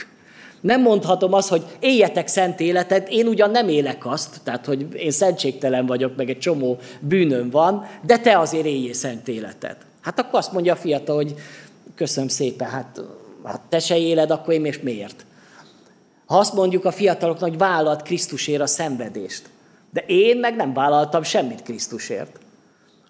[0.61, 5.11] Nem mondhatom azt, hogy éljetek szent életet, én ugyan nem élek azt, tehát hogy én
[5.11, 9.77] szentségtelen vagyok, meg egy csomó bűnöm van, de te azért éljél szent életet.
[10.01, 11.35] Hát akkor azt mondja a fiatal, hogy
[11.95, 13.01] köszönöm szépen, hát
[13.43, 15.25] hát te se éled, akkor én és miért?
[16.25, 19.49] Ha azt mondjuk a fiataloknak, hogy vállalt Krisztusért a szenvedést,
[19.93, 22.39] de én meg nem vállaltam semmit Krisztusért.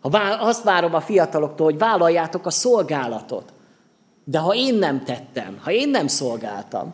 [0.02, 0.10] Ha
[0.40, 3.54] azt várom a fiataloktól, hogy vállaljátok a szolgálatot,
[4.24, 6.94] de ha én nem tettem, ha én nem szolgáltam,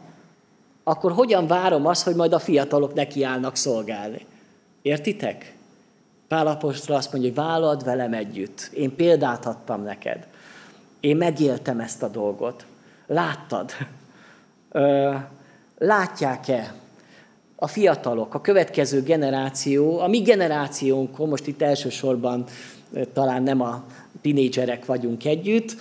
[0.84, 4.26] akkor hogyan várom azt, hogy majd a fiatalok nekiállnak szolgálni?
[4.82, 5.56] Értitek?
[6.28, 8.70] Pál apostol azt mondja, hogy vállald velem együtt.
[8.74, 10.28] Én példát adtam neked.
[11.00, 12.66] Én megéltem ezt a dolgot.
[13.08, 13.72] Láttad?
[15.78, 16.74] Látják-e
[17.56, 22.46] a fiatalok, a következő generáció, a mi generációnkon, most itt elsősorban
[23.14, 23.84] talán nem a
[24.22, 25.76] tinédzserek vagyunk együtt,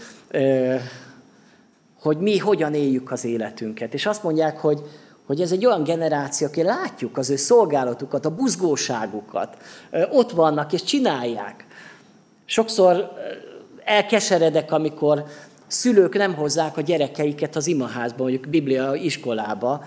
[2.01, 3.95] hogy mi hogyan éljük az életünket.
[3.95, 4.81] És azt mondják, hogy,
[5.27, 9.57] hogy ez egy olyan generáció, aki látjuk az ő szolgálatukat, a buzgóságukat,
[10.11, 11.67] ott vannak és csinálják.
[12.45, 13.13] Sokszor
[13.85, 15.25] elkeseredek, amikor
[15.67, 19.85] szülők nem hozzák a gyerekeiket az imaházba, mondjuk biblia iskolába,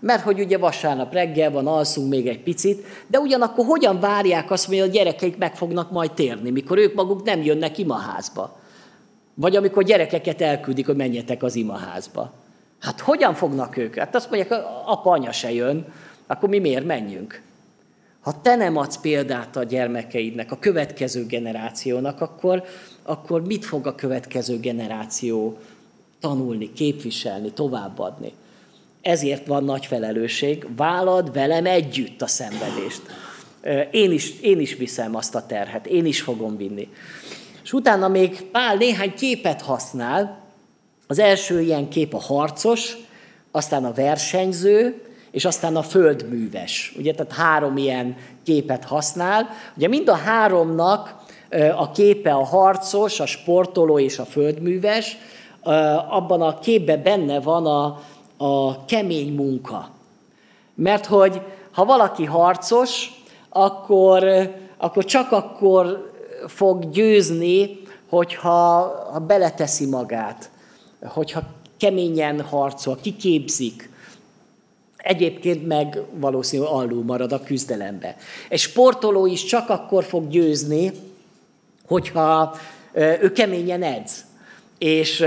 [0.00, 4.66] mert hogy ugye vasárnap reggel van, alszunk még egy picit, de ugyanakkor hogyan várják azt,
[4.66, 8.60] hogy a gyerekeik meg fognak majd térni, mikor ők maguk nem jönnek imaházba?
[9.34, 12.32] Vagy amikor gyerekeket elküldik, hogy menjetek az imaházba.
[12.80, 13.94] Hát hogyan fognak ők?
[13.94, 15.86] Hát azt mondják, apa, anya se jön,
[16.26, 17.42] akkor mi miért menjünk?
[18.20, 22.62] Ha te nem adsz példát a gyermekeidnek, a következő generációnak, akkor,
[23.02, 25.58] akkor mit fog a következő generáció
[26.20, 28.32] tanulni, képviselni, továbbadni?
[29.02, 33.02] Ezért van nagy felelősség, vállad velem együtt a szenvedést.
[33.90, 36.88] Én is, én is viszem azt a terhet, én is fogom vinni.
[37.62, 40.40] És utána még Pál néhány képet használ.
[41.06, 42.96] Az első ilyen kép a harcos,
[43.50, 46.94] aztán a versenyző, és aztán a földműves.
[46.98, 49.48] Ugye, tehát három ilyen képet használ.
[49.76, 51.21] Ugye mind a háromnak
[51.76, 55.16] a képe a harcos, a sportoló és a földműves,
[56.08, 58.02] abban a képben benne van a,
[58.36, 59.88] a kemény munka.
[60.74, 61.40] Mert hogy
[61.72, 64.24] ha valaki harcos, akkor,
[64.76, 66.12] akkor csak akkor
[66.46, 68.50] fog győzni, hogyha
[69.12, 70.50] ha beleteszi magát,
[71.02, 71.42] hogyha
[71.78, 73.90] keményen harcol, kiképzik,
[74.96, 78.16] Egyébként meg valószínűleg alul marad a küzdelembe.
[78.48, 80.92] Egy sportoló is csak akkor fog győzni,
[81.92, 82.54] hogyha
[83.20, 84.24] ő keményen edz.
[84.82, 85.24] és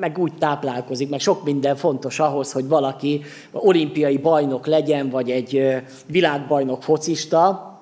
[0.00, 3.22] meg úgy táplálkozik, meg sok minden fontos ahhoz, hogy valaki
[3.52, 5.76] olimpiai bajnok legyen, vagy egy
[6.06, 7.72] világbajnok focista,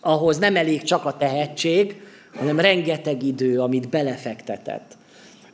[0.00, 2.02] ahhoz nem elég csak a tehetség,
[2.36, 4.96] hanem rengeteg idő, amit belefektetett.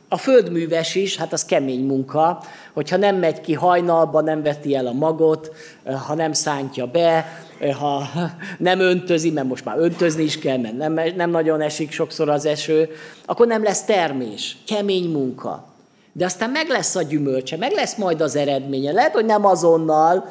[0.07, 2.43] A földműves is, hát az kemény munka,
[2.73, 5.51] hogyha nem megy ki hajnalba, nem veti el a magot,
[6.07, 7.25] ha nem szántja be,
[7.71, 8.09] ha
[8.57, 12.45] nem öntözi, mert most már öntözni is kell, mert nem, nem nagyon esik sokszor az
[12.45, 12.89] eső,
[13.25, 14.57] akkor nem lesz termés.
[14.67, 15.65] Kemény munka.
[16.13, 18.91] De aztán meg lesz a gyümölcse, meg lesz majd az eredménye.
[18.91, 20.29] Lehet, hogy nem azonnal,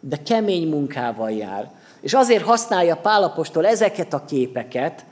[0.00, 1.70] de kemény munkával jár.
[2.00, 5.04] És azért használja Pálapostól ezeket a képeket,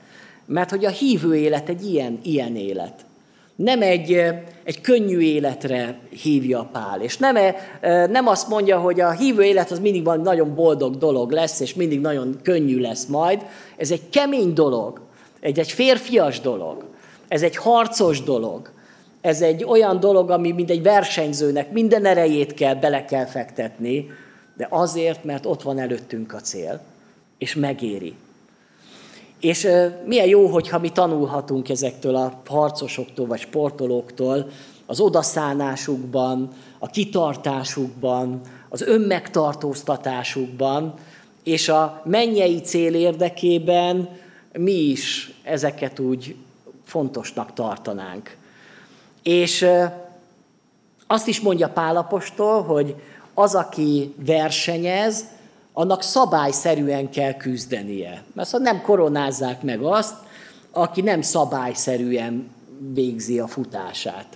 [0.47, 3.05] mert hogy a hívő élet egy ilyen, ilyen élet.
[3.57, 4.13] Nem egy,
[4.65, 7.01] egy könnyű életre hívja Pál.
[7.01, 7.37] És nem,
[8.11, 11.75] nem azt mondja, hogy a hívő élet az mindig van nagyon boldog dolog lesz, és
[11.75, 13.47] mindig nagyon könnyű lesz majd.
[13.77, 15.01] Ez egy kemény dolog,
[15.41, 16.85] egy, egy férfias dolog,
[17.29, 18.71] ez egy harcos dolog,
[19.21, 24.07] ez egy olyan dolog, ami mint egy versenyzőnek minden erejét kell, bele kell fektetni,
[24.57, 26.81] de azért, mert ott van előttünk a cél,
[27.39, 28.15] és megéri.
[29.41, 29.69] És
[30.05, 34.51] milyen jó, hogyha mi tanulhatunk ezektől a harcosoktól, vagy sportolóktól,
[34.87, 40.95] az odaszánásukban, a kitartásukban, az önmegtartóztatásukban,
[41.45, 44.09] és a mennyei cél érdekében
[44.53, 46.37] mi is ezeket úgy
[46.85, 48.37] fontosnak tartanánk.
[49.23, 49.67] És
[51.07, 52.95] azt is mondja Pálapostól, hogy
[53.35, 55.25] az, aki versenyez,
[55.79, 58.23] annak szabályszerűen kell küzdenie.
[58.33, 60.15] Mert szóval nem koronázzák meg azt,
[60.71, 62.51] aki nem szabályszerűen
[62.93, 64.27] végzi a futását.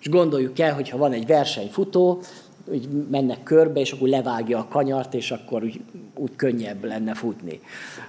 [0.00, 2.22] És gondoljuk el, hogyha van egy versenyfutó,
[2.64, 5.80] úgy mennek körbe, és akkor levágja a kanyart, és akkor úgy,
[6.14, 7.60] úgy könnyebb lenne futni.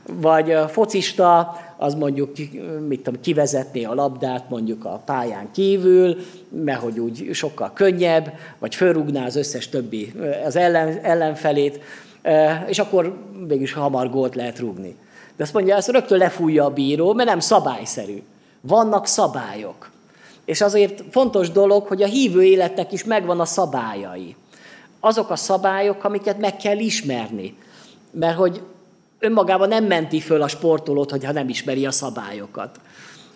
[0.05, 2.37] Vagy a focista, az mondjuk
[2.87, 6.17] mit tudom, kivezetné a labdát mondjuk a pályán kívül,
[6.49, 10.13] mert hogy úgy sokkal könnyebb, vagy fölrúgná az összes többi,
[10.45, 11.79] az ellen, ellenfelét,
[12.67, 13.17] és akkor
[13.47, 14.95] mégis hamar gólt lehet rúgni.
[15.35, 18.23] De azt mondja, ezt rögtön lefújja a bíró, mert nem szabályszerű.
[18.61, 19.89] Vannak szabályok.
[20.45, 24.35] És azért fontos dolog, hogy a hívő életnek is megvan a szabályai.
[24.99, 27.57] Azok a szabályok, amiket meg kell ismerni.
[28.11, 28.61] Mert hogy
[29.19, 32.79] önmagában nem menti föl a sportolót, hogyha nem ismeri a szabályokat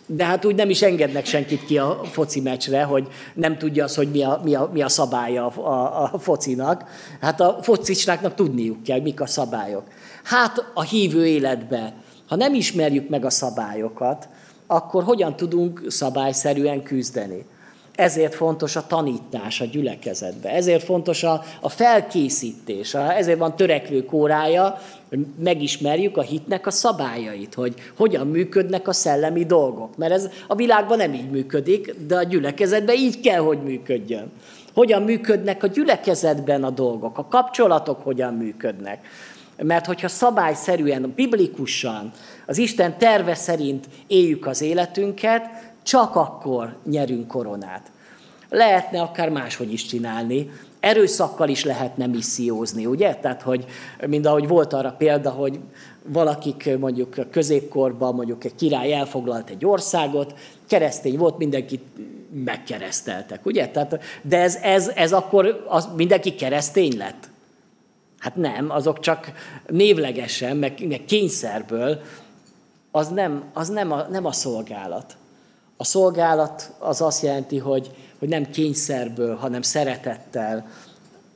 [0.05, 3.95] de hát úgy nem is engednek senkit ki a foci meccsre, hogy nem tudja az,
[3.95, 6.83] hogy mi a, mi a, mi a szabálya a, a, a focinak.
[7.21, 9.83] Hát a focistáknak tudniuk kell, mik a szabályok.
[10.23, 11.93] Hát a hívő életbe,
[12.27, 14.27] ha nem ismerjük meg a szabályokat,
[14.67, 17.45] akkor hogyan tudunk szabályszerűen küzdeni?
[17.95, 24.81] Ezért fontos a tanítás a gyülekezetbe, ezért fontos a, a felkészítés, ezért van törekvő kórája,
[25.09, 29.97] hogy megismerjük a hitnek a szabályait, hogy hogyan működnek a szellemi dolgok.
[29.97, 34.31] Mert ez a világban nem így működik, de a gyülekezetben így kell, hogy működjön.
[34.73, 39.07] Hogyan működnek a gyülekezetben a dolgok, a kapcsolatok hogyan működnek.
[39.57, 42.11] Mert hogyha szabályszerűen, biblikusan,
[42.45, 47.91] az Isten terve szerint éljük az életünket, csak akkor nyerünk koronát.
[48.49, 53.15] Lehetne akár máshogy is csinálni, erőszakkal is lehetne missziózni, ugye?
[53.15, 53.65] Tehát, hogy
[54.07, 55.59] mind ahogy volt arra példa, hogy
[56.03, 60.33] valakik mondjuk középkorban mondjuk egy király elfoglalt egy országot,
[60.67, 61.83] keresztény volt, mindenkit
[62.43, 63.67] megkereszteltek, ugye?
[63.67, 67.29] Tehát, de ez, ez, ez akkor az, mindenki keresztény lett?
[68.19, 69.31] Hát nem, azok csak
[69.67, 72.01] névlegesen, meg, meg kényszerből,
[72.91, 75.17] az nem, az nem a, nem a szolgálat.
[75.77, 80.65] A szolgálat az azt jelenti, hogy, hogy nem kényszerből, hanem szeretettel,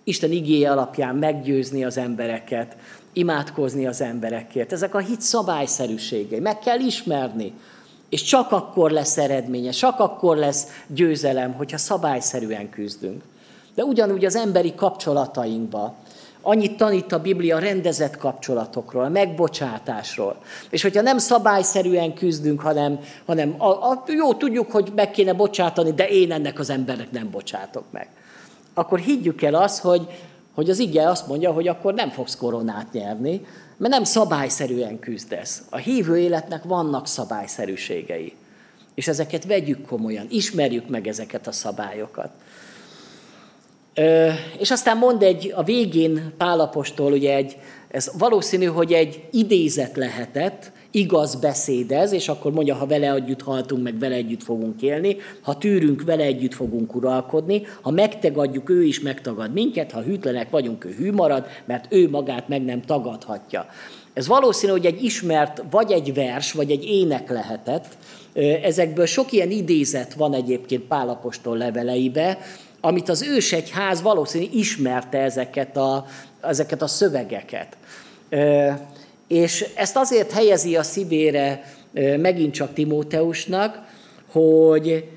[0.04, 2.76] Isten igéje alapján meggyőzni az embereket,
[3.14, 4.72] imádkozni az emberekért.
[4.72, 6.40] Ezek a hit szabályszerűségei.
[6.40, 7.54] Meg kell ismerni.
[8.10, 13.24] És csak akkor lesz eredménye, csak akkor lesz győzelem, hogyha szabályszerűen küzdünk.
[13.76, 15.96] De ugyanúgy az emberi kapcsolatainkba,
[16.50, 20.38] Annyit tanít a Biblia rendezett kapcsolatokról, a megbocsátásról.
[20.70, 25.92] És hogyha nem szabályszerűen küzdünk, hanem, hanem a, a, jó, tudjuk, hogy meg kéne bocsátani,
[25.92, 28.08] de én ennek az embernek nem bocsátok meg.
[28.74, 30.08] Akkor higgyük el azt, hogy,
[30.54, 33.46] hogy az ige azt mondja, hogy akkor nem fogsz koronát nyerni,
[33.78, 35.62] mert nem szabályszerűen küzdesz.
[35.70, 38.34] A hívő életnek vannak szabályszerűségei.
[38.94, 42.30] És ezeket vegyük komolyan, ismerjük meg ezeket a szabályokat.
[44.60, 50.72] És aztán mond egy, a végén Pálapostól, ugye egy, ez valószínű, hogy egy idézet lehetett,
[50.92, 55.58] igaz beszédez, és akkor mondja, ha vele együtt haltunk, meg vele együtt fogunk élni, ha
[55.58, 60.90] tűrünk, vele együtt fogunk uralkodni, ha megtagadjuk, ő is megtagad minket, ha hűtlenek vagyunk, ő
[60.98, 63.66] hű marad, mert ő magát meg nem tagadhatja.
[64.14, 67.98] Ez valószínű, hogy egy ismert, vagy egy vers, vagy egy ének lehetett.
[68.64, 72.38] Ezekből sok ilyen idézet van egyébként Pálapostól leveleibe,
[72.82, 76.06] amit az ősegyház valószínű ismerte ezeket a,
[76.42, 77.78] ezeket a szövegeket.
[79.28, 81.74] És ezt azért helyezi a szívére
[82.18, 83.88] megint csak Timóteusnak,
[84.32, 85.10] hogy,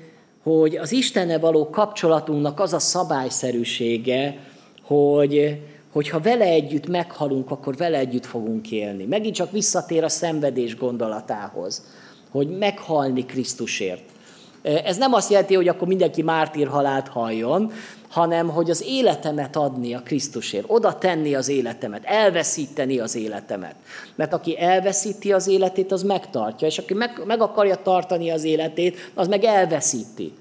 [0.43, 4.37] hogy az Istenne való kapcsolatunknak az a szabályszerűsége,
[4.83, 5.61] hogy,
[5.91, 9.05] hogyha vele együtt meghalunk, akkor vele együtt fogunk élni.
[9.05, 11.83] Megint csak visszatér a szenvedés gondolatához,
[12.31, 14.03] hogy meghalni Krisztusért.
[14.63, 17.71] Ez nem azt jelenti, hogy akkor mindenki mártír halált halljon,
[18.09, 23.75] hanem hogy az életemet adni a Krisztusért, oda tenni az életemet, elveszíteni az életemet.
[24.15, 29.11] Mert aki elveszíti az életét, az megtartja, és aki meg, meg akarja tartani az életét,
[29.13, 30.33] az meg elveszíti.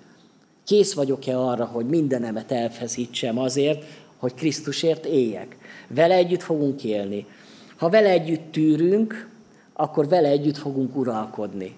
[0.65, 3.85] Kész vagyok-e arra, hogy mindenemet elfeszítsem azért,
[4.17, 5.57] hogy Krisztusért éljek.
[5.89, 7.27] Vele együtt fogunk élni.
[7.77, 9.29] Ha vele együtt tűrünk,
[9.73, 11.77] akkor vele együtt fogunk uralkodni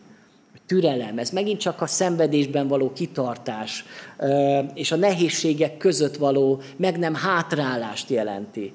[0.67, 3.85] türelem, ez megint csak a szenvedésben való kitartás
[4.75, 8.73] és a nehézségek között való meg nem hátrálást jelenti.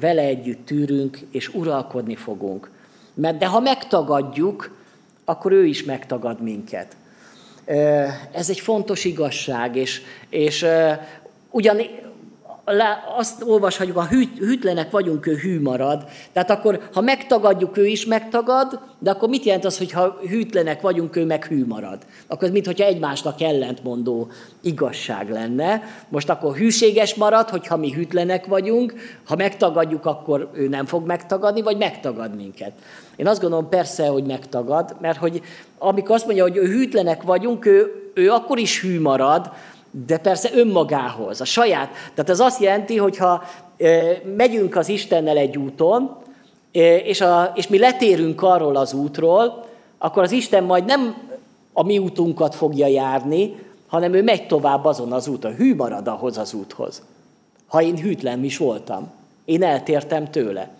[0.00, 2.70] Vele együtt tűrünk, és uralkodni fogunk.
[3.14, 4.76] Mert de ha megtagadjuk,
[5.24, 6.96] akkor ő is megtagad minket.
[8.32, 10.66] Ez egy fontos igazság, és, és
[11.50, 11.80] ugyan
[13.16, 16.04] azt olvashatjuk, ha hűt, hűtlenek vagyunk, ő hű marad.
[16.32, 20.80] Tehát akkor, ha megtagadjuk, ő is megtagad, de akkor mit jelent az, hogy ha hűtlenek
[20.80, 21.98] vagyunk, ő meg hű marad?
[22.26, 24.28] Akkor mintha egymásnak ellentmondó
[24.62, 25.82] igazság lenne.
[26.08, 28.94] Most akkor hűséges marad, hogyha mi hűtlenek vagyunk,
[29.24, 32.72] ha megtagadjuk, akkor ő nem fog megtagadni, vagy megtagad minket.
[33.16, 35.42] Én azt gondolom persze, hogy megtagad, mert hogy
[35.78, 39.50] amikor azt mondja, hogy hűtlenek vagyunk, ő, ő akkor is hű marad,
[40.06, 41.90] de persze önmagához, a saját.
[42.14, 43.42] Tehát ez azt jelenti, hogy ha
[44.36, 46.16] megyünk az Istennel egy úton,
[47.04, 49.66] és, a, és mi letérünk arról az útról,
[49.98, 51.14] akkor az Isten majd nem
[51.72, 55.54] a mi útunkat fogja járni, hanem ő megy tovább azon az úton.
[55.54, 57.02] Hű marad ahhoz az úthoz.
[57.66, 59.10] Ha én hűtlen is voltam.
[59.44, 60.70] Én eltértem tőle.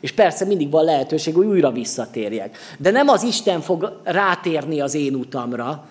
[0.00, 2.58] És persze mindig van lehetőség, hogy újra visszatérjek.
[2.78, 5.84] De nem az Isten fog rátérni az én utamra,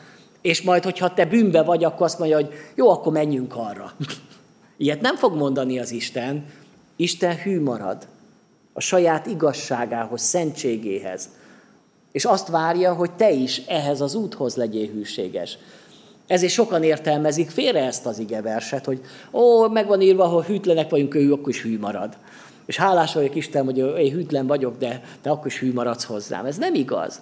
[0.44, 3.92] és majd, hogyha te bűnbe vagy, akkor azt mondja, hogy jó, akkor menjünk arra.
[4.78, 6.46] Ilyet nem fog mondani az Isten.
[6.96, 8.08] Isten hű marad
[8.74, 11.30] a saját igazságához, szentségéhez.
[12.12, 15.58] És azt várja, hogy te is ehhez az úthoz legyél hűséges.
[16.28, 21.16] Ezért sokan értelmezik félre ezt az igeverset, hogy ó, meg van írva, ha hűtlenek vagyunk,
[21.16, 22.18] ő akkor is hű marad.
[22.66, 26.46] És hálás vagyok Isten, hogy én hűtlen vagyok, de te akkor is hű maradsz hozzám.
[26.46, 27.22] Ez nem igaz.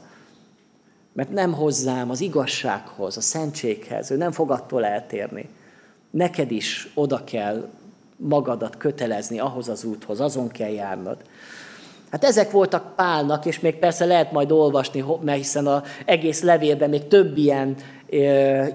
[1.13, 5.49] Mert nem hozzám az igazsághoz, a szentséghez, ő nem fog attól eltérni.
[6.09, 7.69] Neked is oda kell
[8.15, 11.17] magadat kötelezni ahhoz az úthoz, azon kell járnod.
[12.11, 16.89] Hát ezek voltak Pálnak, és még persze lehet majd olvasni, mert hiszen az egész levélben
[16.89, 17.75] még több ilyen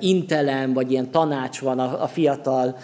[0.00, 2.76] intelem, vagy ilyen tanács van a, fiatal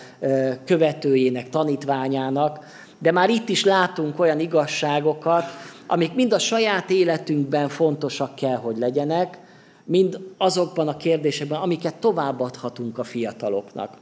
[0.64, 2.64] követőjének, tanítványának,
[2.98, 5.44] de már itt is látunk olyan igazságokat,
[5.86, 9.38] amik mind a saját életünkben fontosak kell, hogy legyenek,
[9.84, 13.96] mind azokban a kérdésekben, amiket továbbadhatunk a fiataloknak.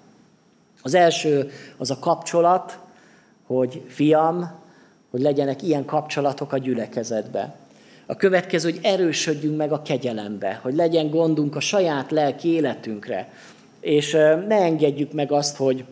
[0.83, 2.79] Az első az a kapcsolat,
[3.47, 4.59] hogy fiam,
[5.11, 7.57] hogy legyenek ilyen kapcsolatok a gyülekezetbe.
[8.07, 13.33] A következő, hogy erősödjünk meg a kegyelembe, hogy legyen gondunk a saját lelki életünkre,
[13.81, 14.13] és
[14.49, 15.85] ne engedjük meg azt, hogy,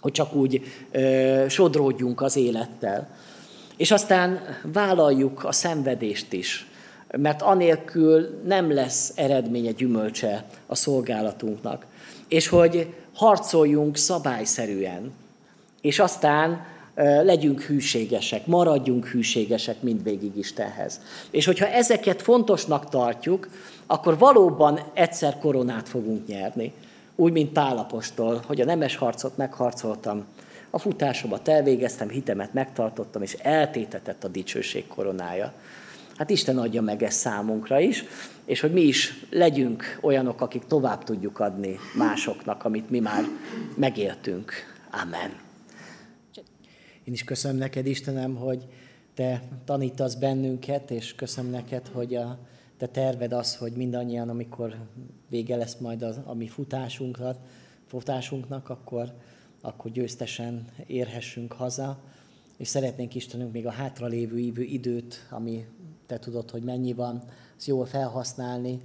[0.00, 3.08] hogy csak úgy ö, sodródjunk az élettel.
[3.76, 6.69] És aztán vállaljuk a szenvedést is,
[7.18, 11.86] mert anélkül nem lesz eredménye, gyümölcse a szolgálatunknak.
[12.28, 15.12] És hogy harcoljunk szabályszerűen,
[15.80, 16.66] és aztán
[17.22, 21.00] legyünk hűségesek, maradjunk hűségesek mindvégig Istenhez.
[21.30, 23.48] És hogyha ezeket fontosnak tartjuk,
[23.86, 26.72] akkor valóban egyszer koronát fogunk nyerni.
[27.16, 30.24] Úgy, mint Pálapostól, hogy a nemes harcot megharcoltam,
[30.70, 35.52] a futásomat elvégeztem, hitemet megtartottam, és eltétetett a dicsőség koronája.
[36.20, 38.04] Hát Isten adja meg ezt számunkra is,
[38.44, 43.24] és hogy mi is legyünk olyanok, akik tovább tudjuk adni másoknak, amit mi már
[43.76, 44.52] megéltünk.
[45.02, 45.30] Amen.
[47.04, 48.66] Én is köszönöm neked, Istenem, hogy
[49.14, 52.38] te tanítasz bennünket, és köszönöm neked, hogy a
[52.76, 54.76] te terved az, hogy mindannyian, amikor
[55.28, 57.36] vége lesz majd a, a mi futásunknak,
[57.86, 59.12] futásunknak, akkor,
[59.60, 61.98] akkor győztesen érhessünk haza,
[62.56, 65.66] és szeretnénk Istenünk még a hátralévő időt, ami
[66.10, 67.22] te tudod, hogy mennyi van,
[67.56, 68.82] azt jól felhasználni,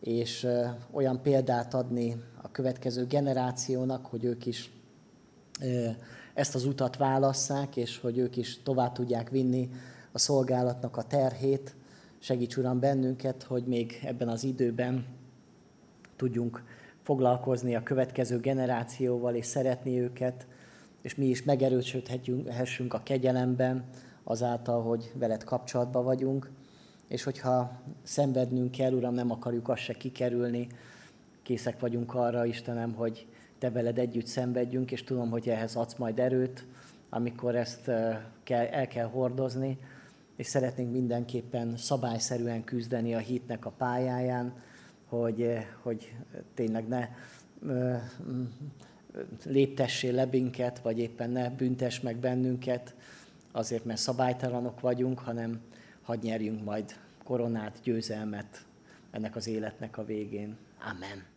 [0.00, 0.46] és
[0.90, 4.72] olyan példát adni a következő generációnak, hogy ők is
[6.34, 9.70] ezt az utat válasszák, és hogy ők is tovább tudják vinni
[10.12, 11.74] a szolgálatnak a terhét.
[12.18, 15.06] Segíts Uram bennünket, hogy még ebben az időben
[16.16, 16.62] tudjunk
[17.02, 20.46] foglalkozni a következő generációval, és szeretni őket,
[21.02, 23.84] és mi is megerősödhessünk a kegyelemben,
[24.28, 26.50] azáltal, hogy veled kapcsolatban vagyunk,
[27.08, 30.66] és hogyha szenvednünk kell, Uram, nem akarjuk azt se kikerülni,
[31.42, 33.26] készek vagyunk arra, Istenem, hogy
[33.58, 36.64] Te veled együtt szenvedjünk, és tudom, hogy ehhez adsz majd erőt,
[37.10, 37.90] amikor ezt
[38.42, 39.78] kell, el kell hordozni,
[40.36, 44.52] és szeretnénk mindenképpen szabályszerűen küzdeni a hitnek a pályáján,
[45.08, 46.14] hogy, hogy
[46.54, 47.08] tényleg ne
[49.44, 52.94] léptessél le minket, vagy éppen ne büntess meg bennünket,
[53.52, 55.60] azért, mert szabálytalanok vagyunk, hanem
[56.06, 58.66] hadd nyerjünk majd koronát, győzelmet
[59.10, 60.56] ennek az életnek a végén.
[60.90, 61.35] Amen.